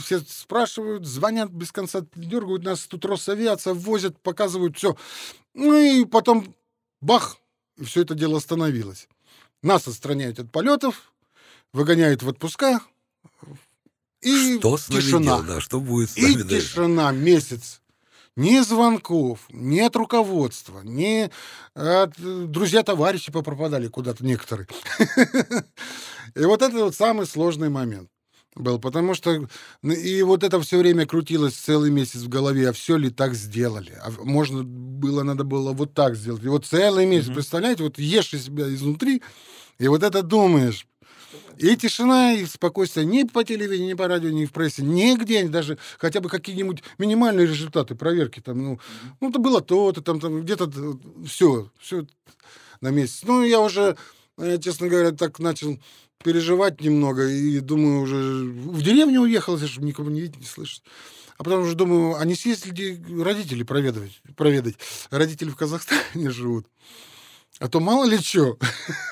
[0.00, 4.96] все спрашивают, звонят без конца, дергают нас, тут Росавиация, возят, показывают, все.
[5.54, 6.54] Ну и потом
[7.00, 7.36] бах,
[7.76, 9.08] и все это дело остановилось.
[9.62, 11.12] Нас отстраняют от полетов,
[11.72, 12.80] выгоняют в отпуска,
[14.22, 15.20] и Что с нами тишина.
[15.36, 16.66] делать, да, что будет с И нами дальше?
[16.68, 17.80] тишина месяц.
[18.36, 21.30] Ни звонков, ни от руководства, ни
[21.74, 24.68] от э, друзья-товарищи попропадали куда-то некоторые.
[26.34, 28.10] И вот это вот самый сложный момент
[28.56, 29.48] был, потому что
[29.82, 33.34] ну, и вот это все время крутилось целый месяц в голове, а все ли так
[33.34, 33.92] сделали?
[34.02, 36.42] А можно было, надо было вот так сделать.
[36.42, 37.34] И вот целый месяц, Мгм.
[37.34, 39.22] представляете, вот ешь из себя изнутри,
[39.78, 40.86] и вот это думаешь.
[41.58, 45.78] И тишина, и спокойствие ни по телевидению, ни по радио, ни в прессе, нигде, даже
[45.98, 48.40] хотя бы какие-нибудь минимальные результаты проверки.
[48.40, 48.80] Там, ну,
[49.20, 50.70] ну, это было то-то, там, там где-то
[51.26, 52.06] все, все
[52.82, 53.22] на месяц.
[53.24, 53.96] Ну, я уже,
[54.38, 55.78] э, честно говоря, так начал
[56.22, 60.82] переживать немного и думаю, уже в деревню уехал, чтобы никого не видеть, не слышать.
[61.38, 64.76] А потом уже думаю, а не съездили родители проведать, проведать.
[65.10, 66.66] Родители в Казахстане живут.
[67.58, 68.58] А то мало ли что.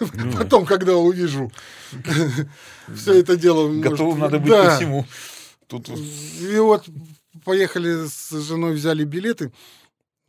[0.00, 1.50] Ну, Потом, когда увижу
[2.94, 3.68] все это дело.
[3.68, 4.64] может, Готовым надо быть да.
[4.70, 5.07] ко всему.
[5.66, 6.86] Тут И вот
[7.44, 9.52] поехали с женой, взяли билеты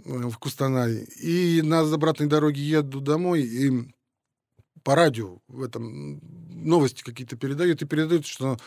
[0.03, 3.71] э, в Кустанай, и на обратной дороге еду домой, и
[4.83, 6.21] по радио в этом
[6.55, 8.57] новости какие-то передают, и передают, что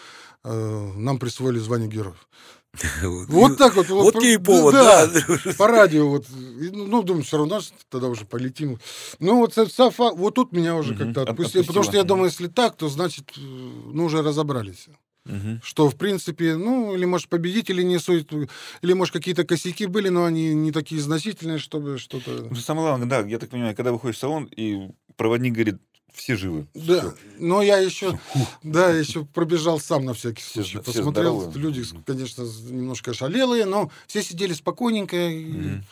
[0.44, 2.28] э, нам присвоили звание героев.
[3.02, 3.88] Вот так вот.
[3.88, 5.10] Вот и повод, да.
[5.56, 6.26] По радио вот.
[6.30, 8.78] Ну, ну, думаю, все равно тогда уже полетим.
[9.20, 11.62] Ну, вот, со- со фа- вот тут меня уже как-то от- отпустило.
[11.64, 14.86] Потому что я думаю, если так, то значит, э, ну, уже разобрались.
[15.62, 18.32] Что, в принципе, ну, или, может, победители несут,
[18.80, 22.46] или, может, какие-то косяки были, но они не такие значительные, чтобы что-то...
[22.54, 25.76] Что Самое главное, да, я так понимаю, когда выходишь в салон, и проводник говорит,
[26.12, 26.66] все живы.
[26.74, 27.14] Да, Всё.
[27.38, 28.18] но я еще,
[28.62, 30.78] да, еще пробежал сам на всякий Все случай.
[30.80, 31.58] все Посмотрел, здоровы.
[31.60, 35.16] люди, конечно, немножко шалелые, но все сидели спокойненько.
[35.16, 35.84] Мгм.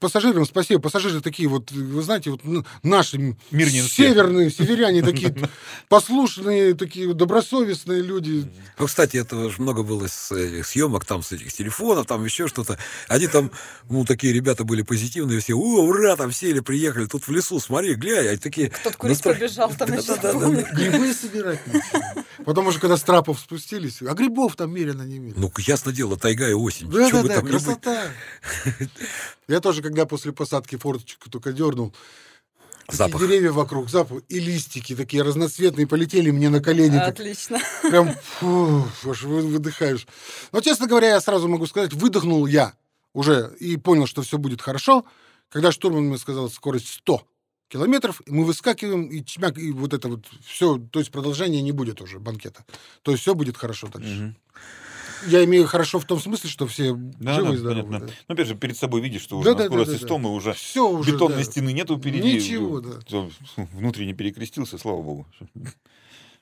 [0.00, 0.80] Пассажирам спасибо.
[0.80, 2.40] Пассажиры такие вот, вы знаете, вот
[2.82, 4.08] наши м, Мирнинские.
[4.08, 5.34] северные, северяне такие
[5.88, 8.50] послушные, такие добросовестные люди.
[8.78, 12.48] Ну, кстати, этого же много было с этих съемок, там, с этих телефонов, там еще
[12.48, 12.78] что-то.
[13.08, 13.50] Они там,
[13.90, 17.94] ну, такие ребята были позитивные, все, о, ура, там сели, приехали, тут в лесу, смотри,
[17.94, 18.70] глянь, они такие...
[18.70, 20.12] Кто-то курить настро- побежал там еще.
[20.72, 21.60] Грибы собирать.
[22.44, 25.40] Потом уже, когда с трапов спустились, а грибов там мерено не мерено.
[25.40, 26.90] Ну, ясно дело, тайга и осень.
[26.90, 28.04] Да, да, да, красота.
[29.48, 31.94] Я тоже, когда после посадки форточку только дернул,
[32.86, 33.20] такие Запах.
[33.20, 36.98] деревья вокруг, запах, и листики такие разноцветные полетели мне на колени.
[36.98, 37.58] так Отлично.
[37.82, 40.06] Прям, фу, аж вы- выдыхаешь.
[40.52, 42.74] Но, честно говоря, я сразу могу сказать, выдохнул я
[43.14, 45.04] уже и понял, что все будет хорошо,
[45.48, 47.22] когда штурман мне сказал скорость 100
[47.72, 51.72] километров, и мы выскакиваем, и чмяк, и вот это вот все, то есть продолжения не
[51.72, 52.64] будет уже банкета.
[53.02, 54.10] То есть все будет хорошо дальше.
[54.14, 54.36] Мгм.
[55.28, 57.82] Я имею хорошо в том смысле, что все Да, живы да, и здоровы.
[57.84, 58.10] понятно.
[58.28, 59.98] Ну, опять же, перед собой видишь, что уже Да, на да, да, да, да.
[59.98, 61.44] 100 мы уже Все уже, бетонной да.
[61.44, 62.34] стены нету впереди.
[62.34, 62.98] Ничего, да.
[63.72, 65.26] Внутренне перекрестился, слава богу.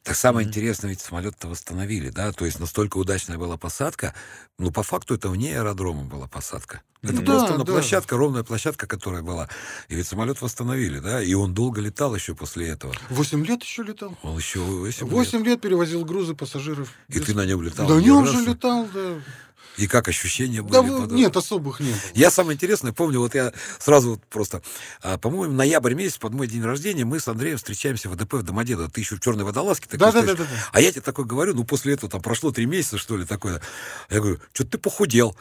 [0.02, 0.50] Так самое Мгм.
[0.50, 2.32] интересное, ведь самолет-то восстановили, да?
[2.32, 4.14] То есть настолько удачная была посадка.
[4.58, 6.80] Ну, по факту это вне аэродрома была посадка.
[7.02, 7.24] Это Мгм.
[7.26, 7.72] просто Да, на да.
[7.72, 9.48] площадка, ровная площадка, которая была.
[9.88, 11.22] И ведь самолет восстановили, да?
[11.22, 12.94] И он долго летал еще после этого.
[13.10, 14.16] Восемь лет еще летал.
[14.22, 16.90] Он еще 8 Восемь лет перевозил грузы пассажиров.
[17.08, 17.86] И ты на нем летал?
[17.86, 19.20] Да один нем же летал, да.
[19.76, 20.72] И как ощущения были?
[20.72, 21.14] Да, потом?
[21.14, 22.00] нет, особых не было.
[22.14, 24.62] Я самое интересное помню, вот я сразу вот просто,
[25.02, 28.42] а, по-моему, ноябрь месяц, под мой день рождения, мы с Андреем встречаемся в АДП в
[28.42, 28.90] Домодедово.
[28.90, 30.68] Ты еще в черной водолазке такой Да, да, да, да, да.
[30.72, 33.62] А я тебе такой говорю, ну, после этого там прошло три месяца, что ли, такое.
[34.10, 35.36] Я говорю, что ты похудел?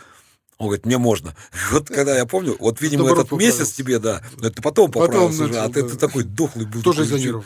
[0.58, 1.36] Он говорит, мне можно.
[1.72, 3.76] Вот когда я помню, вот, видимо, Наоборот, этот месяц поправился.
[3.76, 5.90] тебе, да, но это потом Потом поправился уже, а начал, ты, да.
[5.90, 6.82] ты такой дохлый был.
[6.82, 7.46] Тоже нервов.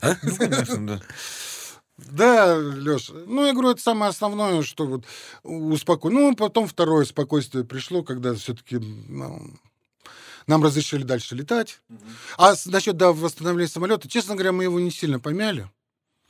[0.00, 0.16] А?
[0.22, 1.02] Ну, конечно, да.
[2.10, 5.04] Да, Леш, ну, я говорю, это самое основное, что вот
[5.42, 6.12] успокой.
[6.12, 8.78] Ну, потом второе спокойствие пришло, когда все-таки
[10.46, 11.80] нам разрешили дальше летать.
[12.36, 15.70] А с- насчет да, восстановления самолета, честно говоря, мы его не сильно помяли.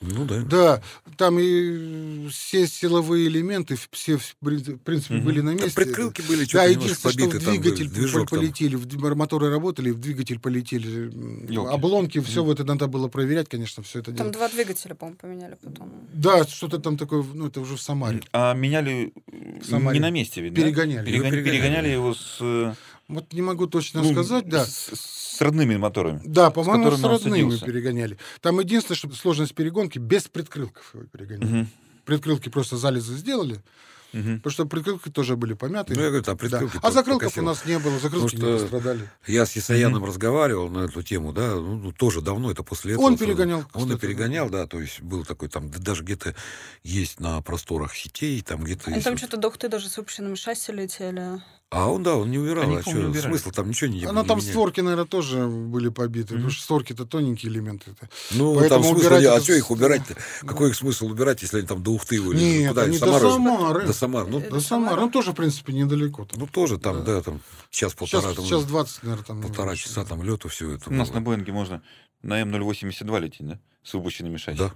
[0.03, 0.40] Ну да.
[0.48, 0.82] Да,
[1.18, 5.24] там и все силовые элементы, все, в при- в принципе, Мгм.
[5.26, 5.84] были на Там месте.
[5.84, 8.26] прикрылки были, Да, что-то немножко единственное, что в побиты, там был двигатель там.
[8.26, 11.12] полетели, в моторы работали, в двигатель полетели,
[11.53, 11.74] Ёлки.
[11.74, 14.32] обломки, все вот это надо было проверять, конечно, все это Там дело.
[14.32, 15.92] два двигателя, по-моему, поменяли потом.
[16.14, 18.22] Да, что-то там такое, ну, это уже в Самаре.
[18.32, 19.98] А меняли э, В Самаре.
[19.98, 20.62] не на месте, да?
[20.62, 21.07] Перегоняли.
[21.07, 21.51] Перегоня- Его перегоняли.
[21.61, 22.72] Перегоняли его с, э,
[23.11, 24.64] Вот не могу точно ну, сказать, да.
[24.64, 26.20] с, с родными моторами.
[26.24, 28.18] Да, по-моему, с, он родными перегоняли.
[28.40, 31.44] Там единственное, что сложность перегонки, без предкрылков его перегоняли.
[31.44, 31.68] Мгм.
[32.04, 33.62] Предкрылки просто залезы сделали,
[34.12, 34.36] Мгм.
[34.38, 35.94] потому что предкрылки тоже были помяты.
[35.94, 36.40] Ну, я говорю, там Да.
[36.40, 37.44] предкрылки А закрылков у покосило.
[37.44, 39.11] нас не было, закрылки Потому не пострадали.
[39.26, 43.06] Я с Исаяном разговаривал на эту тему, да, ну, ну, тоже давно, это после этого.
[43.06, 46.34] Он перегонял, Он и кстати, перегонял, да, то есть был такой там, да даже где-то
[46.84, 50.72] есть на просторах сетей, там где-то Они там вот- что-то дохты даже с выпущенными шасси
[50.72, 51.40] летели.
[51.72, 53.28] А он, да, он не убирал, Они, а помню, что, умирали.
[53.28, 54.10] смысл там ничего не было.
[54.10, 54.48] Ну, там меня.
[54.48, 56.36] створки, наверное, тоже были побиты, mm-hmm.
[56.36, 57.92] потому что створки-то тоненькие элементы.
[57.92, 58.08] -то.
[58.32, 59.24] Ну, Поэтому там смысл, убирать...
[59.26, 60.16] а что их убирать-то?
[60.44, 63.22] Какой их смысл убирать, если они там до Ухты или Нет, куда они Самары.
[63.22, 63.86] до Самары.
[63.86, 64.26] До Самары.
[64.30, 65.00] Ну, до Самары.
[65.00, 66.24] Ну, тоже, в принципе, недалеко.
[66.24, 66.40] Там.
[66.40, 67.40] Ну, тоже там, да, да там
[67.70, 68.22] час-полтора.
[68.22, 69.42] Сейчас, там, сейчас 20, наверное, там.
[69.42, 70.90] Полтора часа там лету все это.
[70.90, 71.82] У нас на Боинге можно
[72.22, 73.60] на М082 лететь, да?
[73.84, 74.58] С выпущенными шасси.
[74.58, 74.72] Да.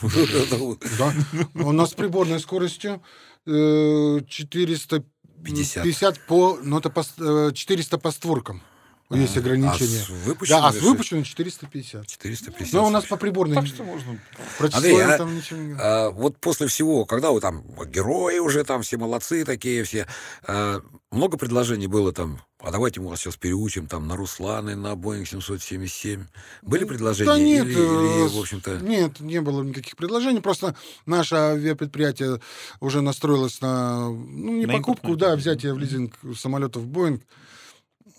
[1.54, 3.02] У нас с приборной скоростью
[3.46, 5.04] э, 400
[5.44, 5.84] 50.
[5.84, 8.62] 50 по, ну это по, э, 400 по створкам.
[9.10, 9.98] Есть А ограничения.
[10.04, 12.06] с выпущенными да, а с шасси выпущенным 450.
[12.06, 12.72] 450.
[12.74, 14.18] Но у нас по приборной Так что можно...
[14.56, 15.74] про Андрей, а- там ничего не...
[15.80, 20.06] А, вот после всего, когда вы там герои уже там все молодцы такие все,
[20.46, 20.80] а,
[21.10, 22.40] много предложений было там.
[22.60, 26.26] А давайте мы вас сейчас переучим там на Русланы, на Боинг 777.
[26.62, 27.30] Были предложения?
[27.32, 30.40] Да нет, или, э, или, с- в общем-то, нет, не было никаких предложений.
[30.40, 32.40] Просто наше авиапредприятие
[32.78, 37.22] уже настроилось на, ну, не На покупку, да, взятие в лизинг самолетов Боинг.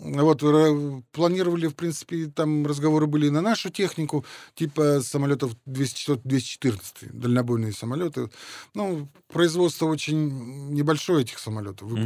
[0.04, 4.26] Вот, ра- планировали, в принципе, там разговоры были на нашу технику,
[4.56, 8.30] типа самолетов 204-214, дальнобойные самолеты.
[8.74, 11.90] Ну, производство очень небольшое этих самолетов.
[11.90, 12.00] Вы-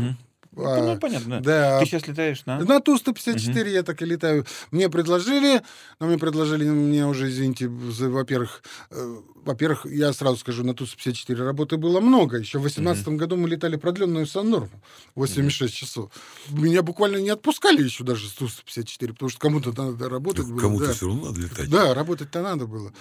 [0.58, 1.42] А, Ну, понятно.
[1.42, 2.60] да, Ты сейчас летаешь на...
[2.60, 4.46] на Ту-154 я так и летаю.
[4.72, 5.62] Мне предложили,
[6.00, 11.78] но мне предложили, мне уже, извините, во-первых, э, во-первых, я сразу скажу, на Ту-154 работы
[11.78, 12.38] было много.
[12.38, 14.82] Еще в 2018 году мы летали продленную сан-норму
[15.16, 16.12] 86 часов.
[16.50, 20.60] Меня буквально не отпускали еще даже с Ту-154, потому что кому-то надо работать было.
[20.60, 20.94] кому-то да.
[20.94, 21.70] все равно надо летать.
[21.70, 22.92] Да, работать-то надо было.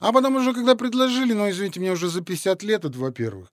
[0.00, 3.48] А потом уже, когда предложили, ну, извините, мне уже за 50 лет, это во-первых.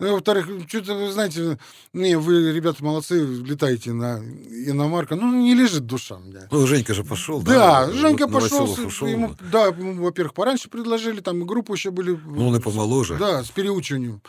[0.00, 1.58] Ну, во-вторых, что-то, вы знаете,
[1.92, 5.16] не, вы, ребята, молодцы, летаете на иномарка.
[5.16, 6.42] Ну, не лежит душа мне.
[6.52, 7.92] Ну, Женька же пошел, Да, да?
[7.92, 9.08] Женька Вот пошел, ушел.
[9.08, 12.12] ему, да, ему, во-первых, пораньше предложили, там и группу еще были.
[12.24, 13.16] Ну, он и помоложе.
[13.16, 14.22] Да, с переучиванием.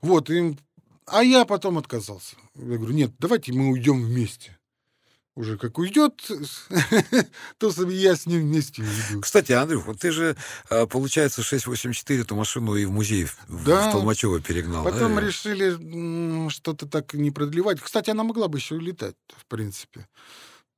[0.00, 0.58] Вот, им...
[1.04, 2.36] а я потом отказался.
[2.54, 4.56] Я говорю, нет, давайте мы уйдем вместе.
[5.40, 6.14] Уже как уйдет,
[7.58, 9.22] то я с ним вместе уйду.
[9.22, 10.36] Кстати, Андрюх, вот ты же,
[10.68, 14.84] а, получается, 684 эту машину и в музей в, да, в Толмачево перегнал.
[14.84, 15.20] Потом да?
[15.20, 17.80] решили что-то так не продлевать.
[17.80, 20.06] Кстати, она могла бы еще улетать, в принципе.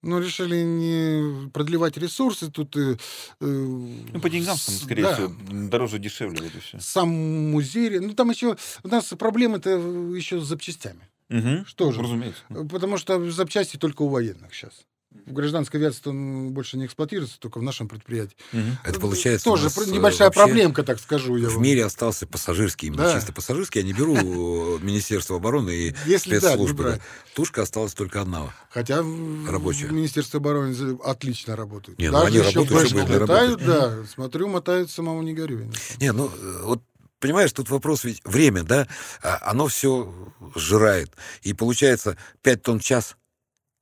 [0.02, 2.76] Но решили не продлевать ресурсы тут.
[2.76, 2.96] Э,
[3.40, 5.14] ну, по деньгам, скорее да.
[5.14, 5.32] всего,
[5.68, 6.42] дороже, дешевле.
[6.42, 6.80] Вот и все.
[6.80, 8.00] Сам музей.
[8.00, 11.08] Ну, там еще у нас проблемы-то еще с запчастями.
[11.30, 12.02] Угу, что же?
[12.02, 12.42] Разумеется.
[12.70, 14.86] Потому что запчасти только у военных сейчас.
[15.26, 18.36] В гражданской авиации он больше не эксплуатируется, только в нашем предприятии.
[18.52, 18.62] Угу.
[18.84, 21.48] Это получается тоже небольшая проблемка, так скажу я.
[21.48, 21.62] В вам.
[21.62, 23.14] мире остался пассажирский, именно да.
[23.14, 23.82] чисто пассажирский.
[23.82, 24.14] Я не беру
[24.80, 26.84] Министерство обороны и Если спецслужбы.
[26.84, 27.00] Да,
[27.34, 28.54] Тушка осталась только одна.
[28.70, 29.04] Хотя
[29.48, 29.86] рабочая.
[29.86, 31.98] в Министерстве обороны отлично работают.
[31.98, 34.04] Не, ну Даже они работают, чтобы летают, да.
[34.06, 35.70] Смотрю, мотают, самому не горю.
[35.98, 36.30] Не, ну
[36.62, 36.82] вот
[37.22, 38.86] понимаешь, тут вопрос ведь время, да,
[39.22, 40.12] а, оно все
[40.54, 41.12] сжирает.
[41.42, 43.16] И получается 5 тонн в час.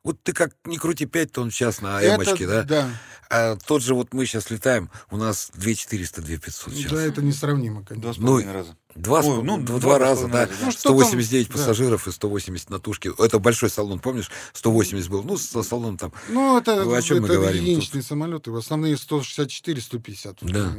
[0.04, 2.62] Вот ты как не крути 5 тонн в час на эмочке, да?
[2.62, 2.90] Да.
[3.30, 6.92] А тот же вот мы сейчас летаем, у нас 2400, 2500 сейчас.
[6.92, 8.02] Да, это несравнимо, конечно.
[8.02, 8.76] Два с половиной ну, раза.
[8.94, 10.48] Два, Ой, ну, два, два раза, да.
[10.62, 12.10] Ну, 189 там, пассажиров да.
[12.10, 13.12] и 180 на тушке.
[13.18, 14.30] Это большой салон, помнишь?
[14.52, 15.22] 180 был.
[15.22, 16.12] Ну, со салоном там.
[16.28, 17.62] Ну, это, о чем это мы говорим?
[17.62, 18.08] единичные тут?
[18.08, 18.50] самолеты.
[18.52, 20.38] Основные 164, 150.
[20.42, 20.72] Да.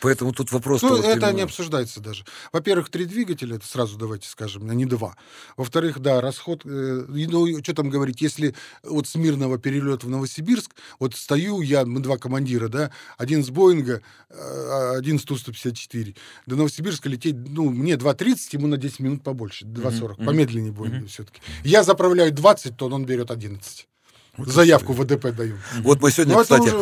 [0.00, 0.82] Поэтому тут вопрос...
[0.82, 1.32] Ну, это именно...
[1.32, 2.24] не обсуждается даже.
[2.52, 5.16] Во-первых, три двигателя, это сразу давайте скажем, а не два.
[5.56, 6.62] Во-вторых, да, расход...
[6.64, 8.54] Э, ну, что там говорить, если
[8.84, 13.50] вот с Мирного перелета в Новосибирск, вот стою я, мы два командира, да, один с
[13.50, 16.16] Боинга, э, один с Ту-154.
[16.46, 20.24] До Новосибирска лететь, ну, мне 2.30, ему на 10 минут побольше, 2.40, mm-hmm.
[20.24, 21.06] помедленнее Боинга mm-hmm.
[21.08, 21.40] все-таки.
[21.64, 23.88] Я заправляю 20 тонн, он берет 11.
[24.36, 25.56] Вот Заявку в ВДП даю.
[25.80, 26.76] Вот мы сегодня, Но кстати, уже,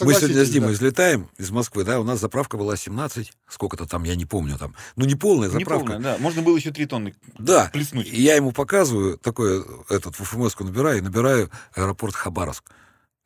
[0.00, 0.74] мы сегодня с Димой да.
[0.74, 4.74] излетаем из Москвы, да, у нас заправка была 17, сколько-то там, я не помню, там,
[4.96, 5.84] ну не полная заправка.
[5.84, 7.68] Не полная, да, можно было еще 3 тонны да.
[7.72, 8.08] плеснуть.
[8.08, 12.64] И я ему показываю, такой, этот, в ФМС набираю, и набираю аэропорт Хабаровск.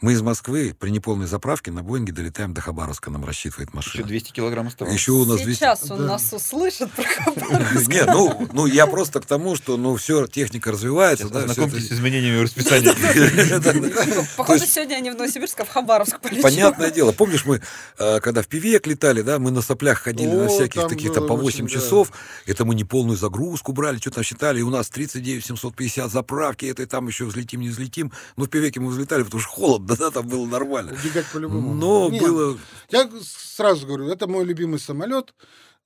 [0.01, 4.03] Мы из Москвы при неполной заправке на Боинге долетаем до Хабаровска, нам рассчитывает машина.
[4.03, 4.95] Еще 200 килограмм осталось.
[4.95, 5.59] Еще у нас 200...
[5.59, 6.05] Сейчас он да.
[6.05, 7.89] нас услышит про Хабаровск.
[7.89, 11.29] Нет, ну, ну я просто к тому, что ну все, техника развивается.
[11.29, 12.91] Да, Знакомьтесь с изменениями в расписании.
[14.37, 16.43] Походу, сегодня они в Новосибирск, а в Хабаровск полетели.
[16.43, 17.11] Понятное дело.
[17.11, 17.61] Помнишь, мы,
[17.99, 21.35] э, когда в Пивек летали, да, мы на соплях ходили на всяких таких там по
[21.35, 22.13] 8 часов.
[22.47, 26.87] Это мы не полную загрузку брали, что-то считали, и у нас 39 750 заправки, это
[26.87, 28.13] там еще взлетим, не взлетим.
[28.37, 30.93] Ну, в Пивеке мы взлетали, потому что холодно да, там было нормально.
[30.93, 31.75] Убегать по-любому.
[31.75, 32.59] Но Нет, было...
[32.91, 35.35] Я сразу говорю, это мой любимый самолет.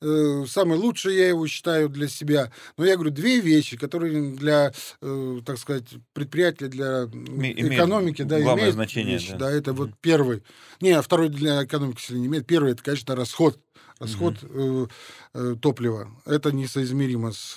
[0.01, 2.51] Э, самый лучший я его считаю для себя.
[2.77, 8.75] Но я говорю, две вещи, которые для, э, так сказать, предприятия, для экономики, да, имеют
[8.75, 9.15] значение.
[9.15, 9.39] Вещи, да.
[9.39, 10.43] да, это вот первый.
[10.81, 12.47] Не, а второй для экономики сильно не имеет.
[12.47, 13.59] Первый, это, конечно, расход.
[14.01, 14.91] Расход mm-hmm.
[15.35, 16.11] э, э, топлива.
[16.27, 17.57] Это несоизмеримо с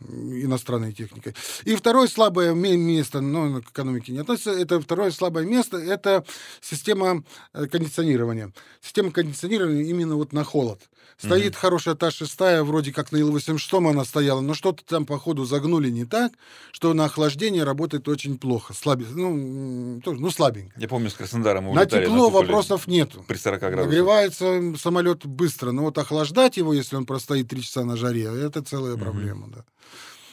[0.00, 1.34] иностранной техникой.
[1.64, 6.24] И второе слабое место, но к экономике не относится, это второе слабое место, это
[6.60, 8.52] система э, кондиционирования.
[8.80, 10.80] Система кондиционирования именно вот на холод.
[11.18, 15.18] Стоит mm хорошая та шестая, вроде как на Ил-86 она стояла, но что-то там, по
[15.18, 16.32] ходу, загнули не так,
[16.70, 18.72] что на охлаждение работает очень плохо.
[18.72, 20.78] Слабе, ну, тоже, ну, слабенько.
[20.78, 23.24] Я помню, с Краснодаром мы На тепло на вопросов нету.
[23.26, 23.86] При 40 градусах.
[23.86, 28.62] Нагревается самолет быстро, но вот охлаждать его, если он простоит 3 часа на жаре, это
[28.62, 29.64] целая mm проблема, да.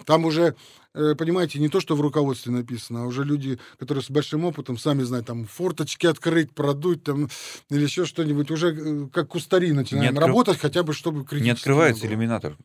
[0.05, 0.55] Там уже,
[0.93, 4.77] э, понимаете, не то, что в руководстве написано, а уже люди, которые с большим опытом,
[4.77, 7.29] сами знают, там, форточки открыть, продуть, там,
[7.69, 10.27] или еще что-нибудь, уже э, как кустари начинаем откры...
[10.27, 12.57] работать, хотя бы, чтобы Не открывается иллюминатор.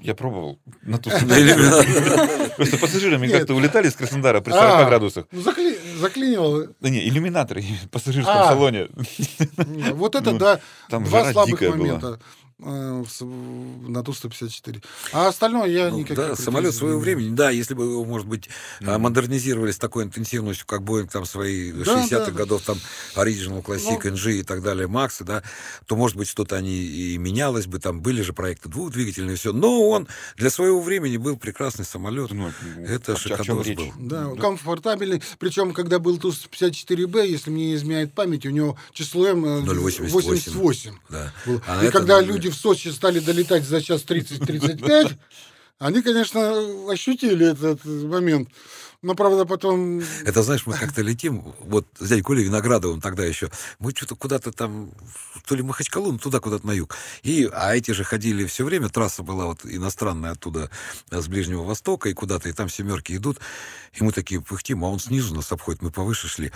[0.00, 2.50] Я пробовал на ту иллюминатор.
[2.56, 5.26] Просто пассажирами как-то улетали из Краснодара при 40 а, градусах.
[5.98, 6.68] Заклинивало.
[6.80, 8.48] Да не, иллюминаторы в пассажирском а.
[8.48, 8.88] салоне.
[9.92, 12.20] Вот это, ну, да, два слабых момента.
[12.58, 14.82] Э, на Ту-154.
[15.12, 18.48] А остальное я ну, никак Да, самолет своего времени, да, если бы его, может быть,
[18.80, 18.96] mm.
[18.96, 22.30] модернизировали с такой интенсивностью, как Боинг там свои да, 60-х да.
[22.30, 22.78] годов, там
[23.14, 25.42] Original Classic, ну, NG и так далее, Максы, да,
[25.84, 29.52] то, может быть, что-то они и менялось бы, там были же проекты двухдвигательные и все,
[29.52, 32.30] но он для своего времени был прекрасный самолет.
[32.30, 33.92] Ну, это а шикардос был.
[33.98, 35.22] Да, да, комфортабельный.
[35.38, 40.08] Причем, когда был Ту-54Б, если мне не изменяет память, у него число М 0,88.
[40.08, 41.34] 88 да.
[41.44, 41.62] было.
[41.66, 45.16] А и когда люди люди в Сочи стали долетать за час 30-35,
[45.78, 48.48] они, конечно, ощутили этот момент.
[49.02, 50.02] Но, правда, потом...
[50.24, 54.52] Это, знаешь, мы как-то летим, вот с дядей Колей Виноградовым тогда еще, мы что-то куда-то
[54.52, 54.90] там,
[55.46, 56.94] то ли Махачкалу, ну, туда куда-то на юг.
[57.22, 60.70] И, а эти же ходили все время, трасса была вот иностранная оттуда,
[61.10, 63.38] э, с Ближнего Востока, и куда-то, и там семерки идут,
[63.94, 66.52] и мы такие пыхтим, а он снизу нас обходит, мы повыше шли.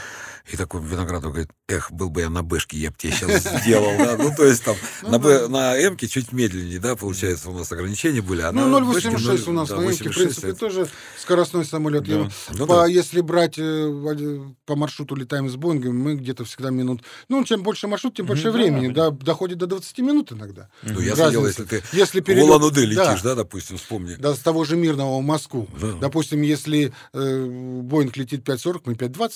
[0.51, 3.97] И такой Виноградов говорит, эх, был бы я на Бэшке, я бы тебе сейчас сделал,
[3.97, 7.57] да, ну, то есть там ну на, Б, на М-ке чуть медленнее, да, получается, у
[7.57, 10.89] нас ограничения были, а Ну, 0,86 у нас на М-ке, в принципе, тоже
[11.19, 12.05] скоростной самолет.
[12.05, 12.29] Да.
[12.55, 12.87] Ну по, да.
[12.87, 17.03] если брать э, в- по маршруту летаем с Боингом, мы где-то всегда минут...
[17.29, 18.51] Ну, чем больше маршрут, тем больше да,
[18.81, 18.95] времени.
[18.97, 19.11] да.
[19.11, 20.69] Да, доходит до 20 минут иногда.
[20.83, 21.63] Ну, ясно дело, Разница.
[21.63, 24.15] если ты Если в перелет- Улан-Удэ да, летишь, да, допустим, вспомни.
[24.17, 25.69] Да, с того же Мирного в Москву.
[25.81, 25.93] Да.
[26.01, 27.47] Допустим, если э,
[27.83, 29.33] Боинг летит 5.40, мы 5.20.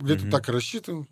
[0.00, 0.30] Где-то Мгм.
[0.30, 1.08] так и рассчитываем.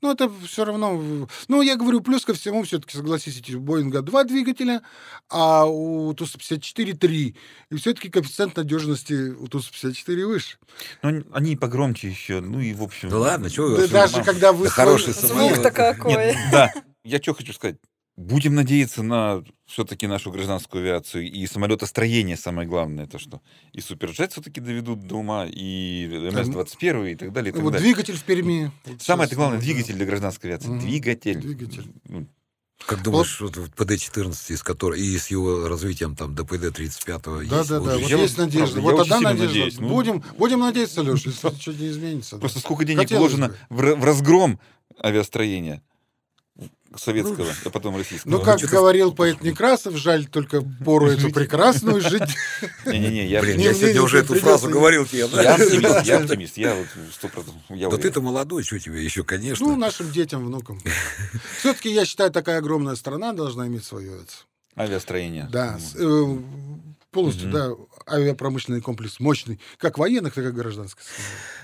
[0.00, 1.28] Но это все равно...
[1.48, 4.82] Ну, я говорю, плюс ко всему, все-таки, согласитесь, у Боинга два двигателя,
[5.28, 7.36] а у Ту-154 три.
[7.70, 10.58] И все-таки коэффициент надежности у Ту-154 выше.
[11.02, 13.08] Ну, они- погромче еще, ну и в общем...
[13.08, 14.64] Да ладно, чего вы Да даже когда вы...
[14.64, 15.12] Да хороший.
[15.12, 16.12] Звук-то какой.
[16.12, 16.72] Нет, да,
[17.04, 17.76] я что хочу сказать.
[18.16, 23.40] Будем надеяться на все-таки нашу гражданскую авиацию и самолетостроение, самое главное, то что
[23.72, 27.86] и Суперджет все-таки доведут до ума, и МС-21 и так далее, и так Вот далее.
[27.86, 28.70] двигатель в Перми.
[28.84, 29.64] Вот Самое сейчас, главное, да.
[29.64, 30.68] двигатель для гражданской авиации.
[30.68, 30.80] Мгм.
[30.80, 31.38] Двигатель.
[31.40, 31.90] Двигатель.
[32.06, 32.26] Ну,
[32.86, 37.56] Как думаешь, вот в ПД-14, из которой, и с его развитием там до ПД-35 Да,
[37.56, 37.96] есть да, да.
[37.98, 38.80] Вот Я есть вот, надежда.
[38.82, 39.46] правда, Вот одна надежда.
[39.46, 39.88] надеюсь, ну.
[39.88, 42.36] Будем, будем надеяться, Леш, если ничего не изменится.
[42.36, 42.40] да.
[42.40, 43.94] Просто сколько денег Хотелось вложено бы.
[43.96, 44.60] в разгром
[45.02, 45.82] авиастроения
[46.96, 48.30] советского, а потом российского.
[48.30, 52.22] Ну, как что-то- говорил поэт Некрасов, жаль только пору эту прекрасную жить.
[52.86, 56.56] Не-не-не, я, Блин, Не, я сегодня уже эту фразу говорил тебе, я оптимист, я оптимист,
[56.56, 59.66] я вот сто процентов, Да ты-то молодой, что тебе еще, конечно.
[59.66, 60.80] Ну, нашим детям, внукам.
[61.58, 64.32] Все-таки, я считаю, такая огромная страна должна иметь это,
[64.76, 65.48] Авиастроение.
[65.52, 66.36] Да, э,
[67.10, 67.70] полностью, да,
[68.08, 71.02] авиапромышленный комплекс мощный, как военных, так и гражданских.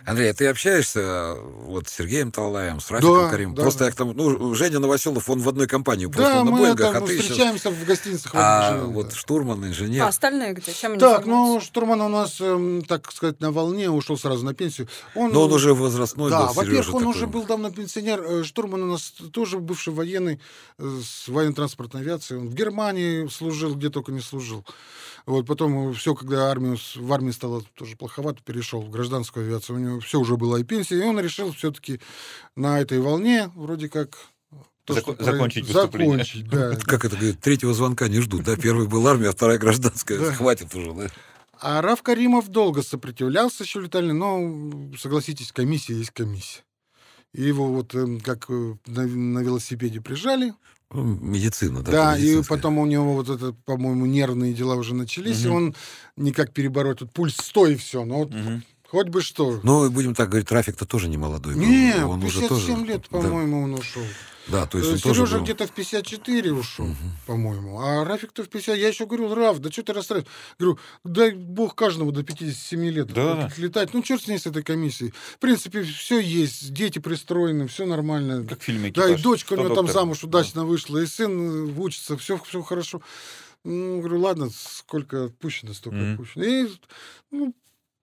[0.06, 1.34] Андрей, а ты общаешься э,
[1.66, 3.54] вот с Сергеем Талаем, с Рафиком Да, Каримом?
[3.54, 3.84] да, Просто да.
[3.86, 6.92] я к тому, ну, Женя Новоселов, он в одной компании, просто Да, на мы Боингах,
[6.92, 7.26] там а ты сейчас...
[7.26, 8.32] встречаемся в гостиницах.
[8.32, 9.14] в А живем, вот да.
[9.16, 10.04] штурман, инженер.
[10.04, 10.72] А остальные где?
[10.72, 11.66] Чем они Так, ну, занимаются?
[11.68, 14.88] штурман у нас, эм, так сказать, на волне, ушел сразу на пенсию.
[15.14, 17.14] Он, Но он уже возрастной Да, был, во-первых, он такой.
[17.14, 18.22] уже был давно пенсионер.
[18.22, 20.40] Э, Штурман у нас тоже бывший военный
[20.78, 22.40] э, с военно-транспортной авиацией.
[22.40, 24.64] Он в Германии служил, где только не служил.
[25.28, 29.76] Вот потом все, когда армию, в армии стало тоже плоховато, перешел в гражданскую авиацию.
[29.76, 32.00] У него все уже было и пенсия, и он решил все-таки
[32.56, 34.16] на этой волне вроде как
[34.86, 36.12] то, Зако- что про- закончить выступление.
[36.24, 36.76] закончить, да.
[36.76, 38.56] Как это говорит, третьего звонка не ждут, да?
[38.56, 40.18] Первый был армия, а вторая гражданская.
[40.18, 40.32] Да.
[40.32, 41.08] Хватит уже, да?
[41.60, 46.62] А Раф Каримов долго сопротивлялся еще летальный, но, согласитесь, комиссия есть комиссия.
[47.34, 50.54] И его вот эм, как э, на, на велосипеде прижали,
[50.94, 51.92] медицина, да.
[51.92, 55.56] Да, и потом у него вот это, по-моему, нервные дела уже начались, и Мгм.
[55.56, 55.74] он
[56.16, 58.04] никак перебороть тут пульс 100 и все.
[58.04, 58.62] Ну вот Мгм.
[58.90, 59.60] Хоть бы что.
[59.62, 61.62] Ну, будем так говорить, трафик-то тоже не молодой был.
[61.62, 62.86] Не, он уже 57 тоже...
[62.86, 64.02] лет, да, по-моему, он ушел.
[64.48, 65.44] Да, то есть он тоже Сережа был...
[65.44, 66.88] где-то в 54 ушел,
[67.26, 67.80] по-моему.
[67.80, 68.78] А Рафик-то в 50.
[68.78, 70.32] Я еще говорю, Раф, да что ты расстраиваешься?
[70.58, 73.50] Говорю, дай бог каждому до 57 лет Да.
[73.58, 73.92] летать.
[73.92, 75.12] Ну, черт с ней, с этой комиссией.
[75.34, 78.46] В принципе, все есть, дети пристроены, все нормально.
[78.46, 81.78] Как в фильме Да, и дочка у него там замуж удачно вышла, и сын э,
[81.78, 83.02] учится, все, все хорошо.
[83.64, 86.12] Ну, говорю, ладно, сколько отпущено, столько Мгм.
[86.12, 86.44] отпущено.
[86.44, 86.68] И,
[87.30, 87.54] ну,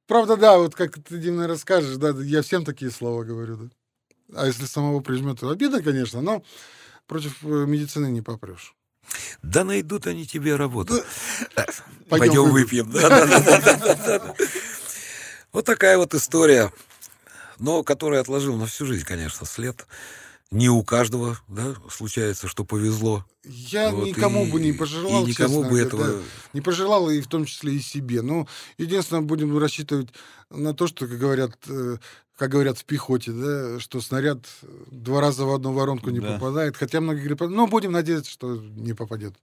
[0.07, 3.69] правда, да, вот как ты, Дим, расскажешь, да, я всем такие слова говорю, да.
[4.33, 6.43] А если самого прижмет, то обидно, конечно, но
[7.07, 8.75] против э, медицины не попрешь.
[9.43, 10.95] Да найдут они тебе работу.
[12.09, 12.87] Пойдем Пойдем выпьем.
[12.87, 13.09] выпьем.
[13.09, 14.35] Да, да, да, да, да.
[15.51, 16.71] Вот такая вот история,
[17.59, 19.85] но которая отложила на всю жизнь, конечно, след.
[20.51, 23.25] Не у каждого, да, случается, что повезло.
[23.43, 26.07] Я Вот, никому и- бы не пожелал, и никому честно, бы этого...
[26.07, 26.13] да.
[26.53, 28.21] не пожелал, и в том числе и себе.
[28.21, 30.09] Но единственное, будем рассчитывать
[30.49, 31.97] на то, что, как говорят, э,
[32.37, 34.45] как говорят в пехоте, да, что снаряд
[34.91, 36.33] два раза в одну воронку не Да.
[36.33, 36.77] попадает.
[36.77, 39.35] Хотя многие говорят, ну, будем надеяться, что не попадет.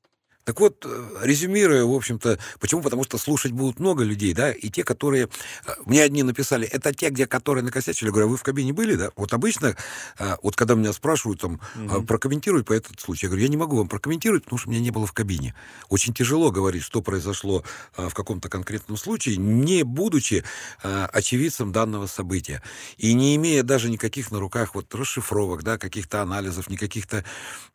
[0.45, 2.83] Так вот, э, резюмируя, в общем-то, почему?
[2.83, 5.29] Потому что слушать будут много людей, да, и те, которые...
[5.67, 8.09] э, Мне одни написали, это те, где которые накосячили.
[8.09, 9.11] Я говорю, а вы в кабине были, да?
[9.15, 9.77] Вот обычно,
[10.19, 12.07] э, вот когда меня спрашивают, там, Мгм.
[12.07, 14.91] прокомментируй по этот случай, я говорю, я не могу вам прокомментировать, потому что меня не
[14.91, 15.55] было в кабине.
[15.89, 17.63] Очень тяжело говорить, что произошло
[17.97, 20.45] в каком-то конкретном случае, не будучи
[20.83, 22.63] очевидцем данного события.
[22.97, 27.25] И не имея даже никаких на руках вот расшифровок, да, каких-то анализов, никаких-то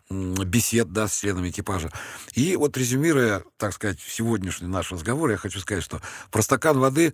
[0.09, 1.91] бесед, да, с членами экипажа.
[2.33, 6.01] И вот резюмируя, так сказать, сегодняшний наш разговор, я хочу сказать, что
[6.31, 7.13] про стакан воды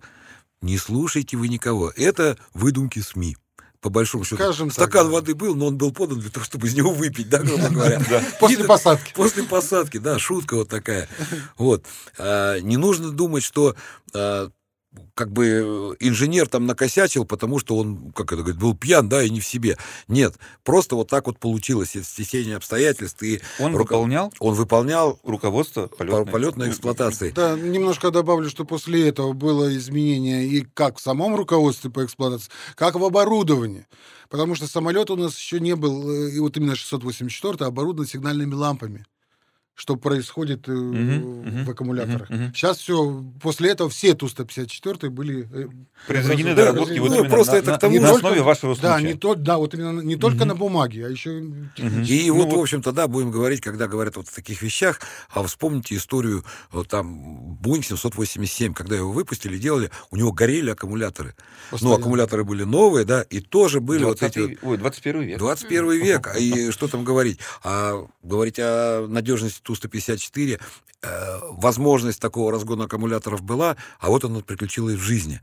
[0.60, 1.92] не слушайте вы никого.
[1.96, 3.36] Это выдумки СМИ.
[3.80, 4.36] По большому счету.
[4.36, 5.12] Скажем так, Стакан да.
[5.12, 8.00] воды был, но он был подан для того, чтобы из него выпить, да, грубо говоря.
[8.40, 9.12] После посадки.
[9.12, 11.06] После посадки, да, шутка вот такая.
[11.58, 11.84] Вот.
[12.16, 13.76] А, Не нужно думать, что
[14.14, 14.48] а,
[15.14, 19.22] как бы э, инженер там накосячил, потому что он, как это говорит, был пьян, да,
[19.22, 19.76] и не в себе.
[20.08, 25.18] Нет, просто вот так вот получилось, это стечение обстоятельств, и Он руко- выполнял он выполнял
[25.24, 27.30] руководство по- полетной, полетной эксплуатации.
[27.30, 32.50] Да, немножко добавлю, что после этого было изменение и как в самом руководстве по эксплуатации,
[32.74, 33.86] как в оборудовании.
[34.30, 38.54] Потому что самолет у нас еще не был, э, и вот именно 684 оборудован сигнальными
[38.54, 39.04] лампами.
[39.76, 42.30] Что происходит э, мгм, в аккумуляторах.
[42.30, 42.54] мгм, мгм.
[42.54, 45.48] Сейчас все, после этого все Ту-154 были...
[45.52, 45.66] э,
[46.06, 48.74] Произведены Да, доработки вот ну, именно просто на, это на- к тому, на основе вашего
[48.74, 48.88] случая.
[48.88, 51.40] Да, не то, да, вот именно не только на бумаге, а еще.
[51.40, 55.00] И Ну вот, вот- в общем-то, да, будем говорить, когда говорят вот о таких вещах,
[55.30, 61.34] а вспомните историю, вот там, Boeing 787, когда его выпустили, делали, у него горели аккумуляторы.
[61.36, 61.96] Ну, Постоянно.
[61.98, 64.38] аккумуляторы были новые, да, и тоже были вот эти...
[64.38, 65.38] 20 Ой, 21 век.
[65.38, 67.40] 21 век, а и что там говорить?
[67.64, 70.60] А говорить о надежности Ту-154,
[71.02, 75.40] э, возможность такого разгона аккумуляторов была, а вот она приключилась в жизни.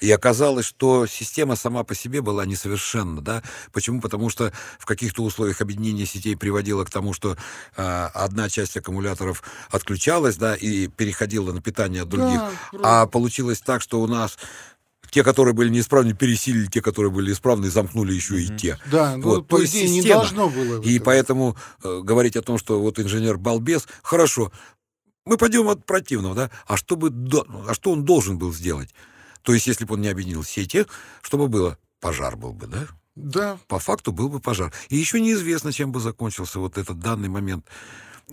[0.00, 3.42] И оказалось, что система сама по себе была несовершенна, да?
[3.72, 4.00] Почему?
[4.02, 7.36] Потому что в каких-то условиях объединение сетей приводило к тому, что
[7.76, 12.40] э, одна часть аккумуляторов отключалась, да, и переходила на питание от других.
[12.72, 14.36] Да, А получилось так, что у нас
[15.16, 18.78] те, которые были неисправны, пересилили те, которые были исправны, и замкнули еще и те.
[18.92, 20.20] Да, ну, Вот, по то есть идее, не система.
[20.20, 20.82] должно было.
[20.82, 21.04] И этого.
[21.06, 24.52] поэтому э, говорить о том, что вот инженер балбес, хорошо,
[25.24, 26.50] мы пойдем от противного, да?
[26.66, 28.94] А что, бы до- а что он должен был сделать?
[29.40, 30.84] То есть, если бы он не объединил сети,
[31.22, 31.78] что бы было?
[32.00, 32.86] Пожар был бы, да?
[33.14, 34.70] Да, По факту был бы пожар.
[34.90, 37.64] И еще неизвестно, чем бы закончился вот этот данный момент.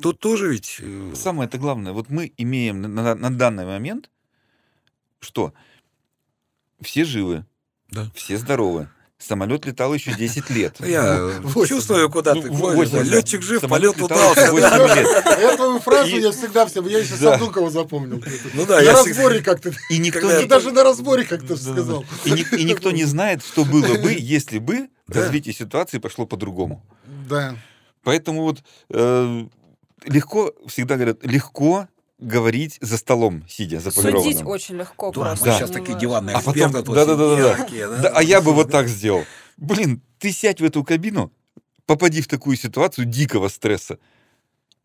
[0.02, 0.76] Тут тоже ведь...
[0.80, 4.10] э, Самое это главное, вот мы имеем на, на- на данный момент,
[5.22, 5.54] что
[6.82, 7.46] все живы,
[7.92, 8.10] Да.
[8.16, 8.90] все здоровы.
[9.20, 10.76] Самолет летал еще 10 лет.
[10.86, 13.04] Я чувствую, куда Ну, ты.
[13.04, 14.52] Летчик жив, Самолет полет летал удался.
[14.52, 15.08] 8 лет.
[15.26, 17.16] Эту фразу я всегда все, я еще.
[17.16, 18.22] Садукова запомнил.
[18.54, 19.72] Ну да, на я разборе как-то.
[19.90, 22.04] И никто, даже на разборе как-то сказал.
[22.26, 26.84] И, ни- и никто не знает, что было бы, если бы развитие ситуации пошло по-другому.
[27.30, 27.56] Да.
[28.04, 29.46] Поэтому вот э,
[30.04, 31.88] легко, всегда говорят, легко
[32.24, 34.48] говорить за столом, сидя за Судить полированным.
[34.48, 35.46] очень легко Да, просто.
[35.46, 35.58] мы Да.
[35.60, 36.84] сейчас такие диванные А потом- эксперты.
[36.84, 37.36] тут да-да-да-да.
[37.54, 39.24] сидят такие, Да, а я бы вот так сделал.
[39.58, 41.32] Блин, ты сядь в эту кабину,
[41.86, 44.00] попади в такую ситуацию дикого стресса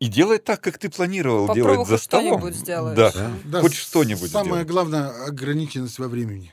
[0.01, 2.39] и делай так, как ты планировал Попробуй делать за столом.
[2.41, 2.97] что-нибудь сделаешь.
[2.97, 3.11] Да.
[3.12, 3.30] Да.
[3.45, 4.68] Да, Хоть что-нибудь Самое сделать.
[4.68, 6.53] главное ограниченность во времени.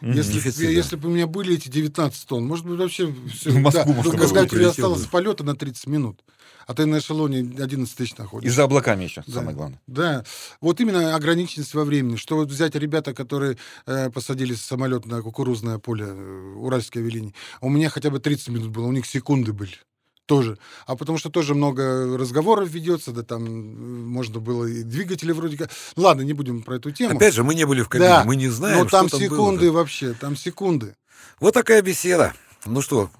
[0.00, 0.70] Если, да.
[0.70, 3.50] если бы у меня были эти 19 тонн, может быть, вообще все.
[3.50, 5.08] В Москву можно когда было у тебя прилетел, осталось да.
[5.08, 6.20] полета на 30 минут,
[6.66, 8.56] а ты на эшелоне 11 тысяч И находишься.
[8.56, 9.32] за облаками еще, Да.
[9.34, 9.80] самое главное.
[9.86, 10.24] Да,
[10.60, 12.16] вот именно ограниченность во времени.
[12.16, 13.56] Что вот взять ребята, которые
[13.86, 18.68] э, посадили самолет на кукурузное поле э, Уральской авиалинии, у меня хотя бы 30 минут
[18.68, 19.72] было, у них секунды были.
[20.26, 20.56] Тоже.
[20.86, 25.70] А потому что тоже много разговоров ведется, да там можно было и двигатели вроде как.
[25.96, 27.16] Ладно, не будем про эту тему.
[27.16, 29.28] Опять же, мы не были в кабине, Да, мы не знаем, Но там что там
[29.28, 29.72] было, секунды да.
[29.72, 30.96] вообще, там секунды.
[31.40, 32.32] Вот такая беседа.
[32.64, 33.10] Ну что,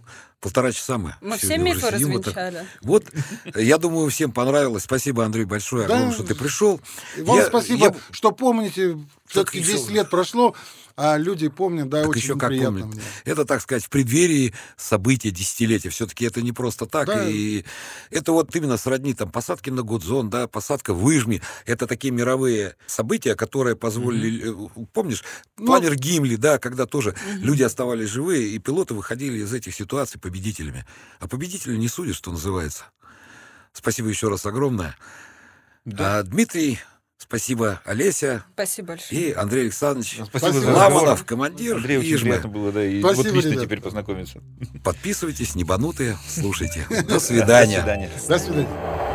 [0.45, 1.14] полтора часа мы.
[1.22, 2.66] Мы все мифы развенчали.
[2.82, 3.07] Вот,
[3.55, 4.82] я думаю, всем понравилось.
[4.84, 5.95] Спасибо, Андрей, большое, Да.
[5.95, 6.82] огромное, что ты пришел.
[7.16, 8.99] И Вам Я- спасибо, я- что помните.
[9.26, 10.55] Все-таки еще- 10 лет прошло,
[10.97, 12.95] а люди помнят, да, Так очень еще как приятно помнят.
[12.97, 13.05] мне.
[13.24, 15.88] Это, так сказать, в преддверии события десятилетия.
[15.88, 17.07] Все-таки это не просто так.
[17.09, 17.28] Да.
[17.28, 17.64] И
[18.11, 21.42] это вот именно сродни там посадки на Гудзон, да, посадка в Выжме.
[21.66, 24.53] Это такие мировые события, которые позволили...
[24.53, 25.24] э, Помнишь,
[25.59, 30.20] Ну, планер Гимли, да, когда тоже люди оставались живые, и пилоты выходили из этих ситуаций
[30.20, 30.86] победителями.
[31.18, 32.84] А победители не судят, что называется.
[33.72, 34.97] Спасибо еще раз огромное.
[35.84, 36.18] Да.
[36.18, 36.78] А, Дмитрий,
[37.28, 39.20] спасибо, Олеся Спасибо большое.
[39.20, 40.20] и Андрей Александрович.
[40.26, 40.70] Спасибо, Спасибо.
[40.70, 42.28] Ламанов, командир Андрей, очень Ижмы.
[42.30, 43.64] приятно было, да, и Спасибо, вот лично ребят.
[43.64, 44.40] теперь познакомиться.
[44.82, 46.86] Подписывайтесь, небанутые, слушайте.
[46.90, 47.78] До До свидания.
[47.78, 48.10] свидания.
[48.28, 49.13] До свидания.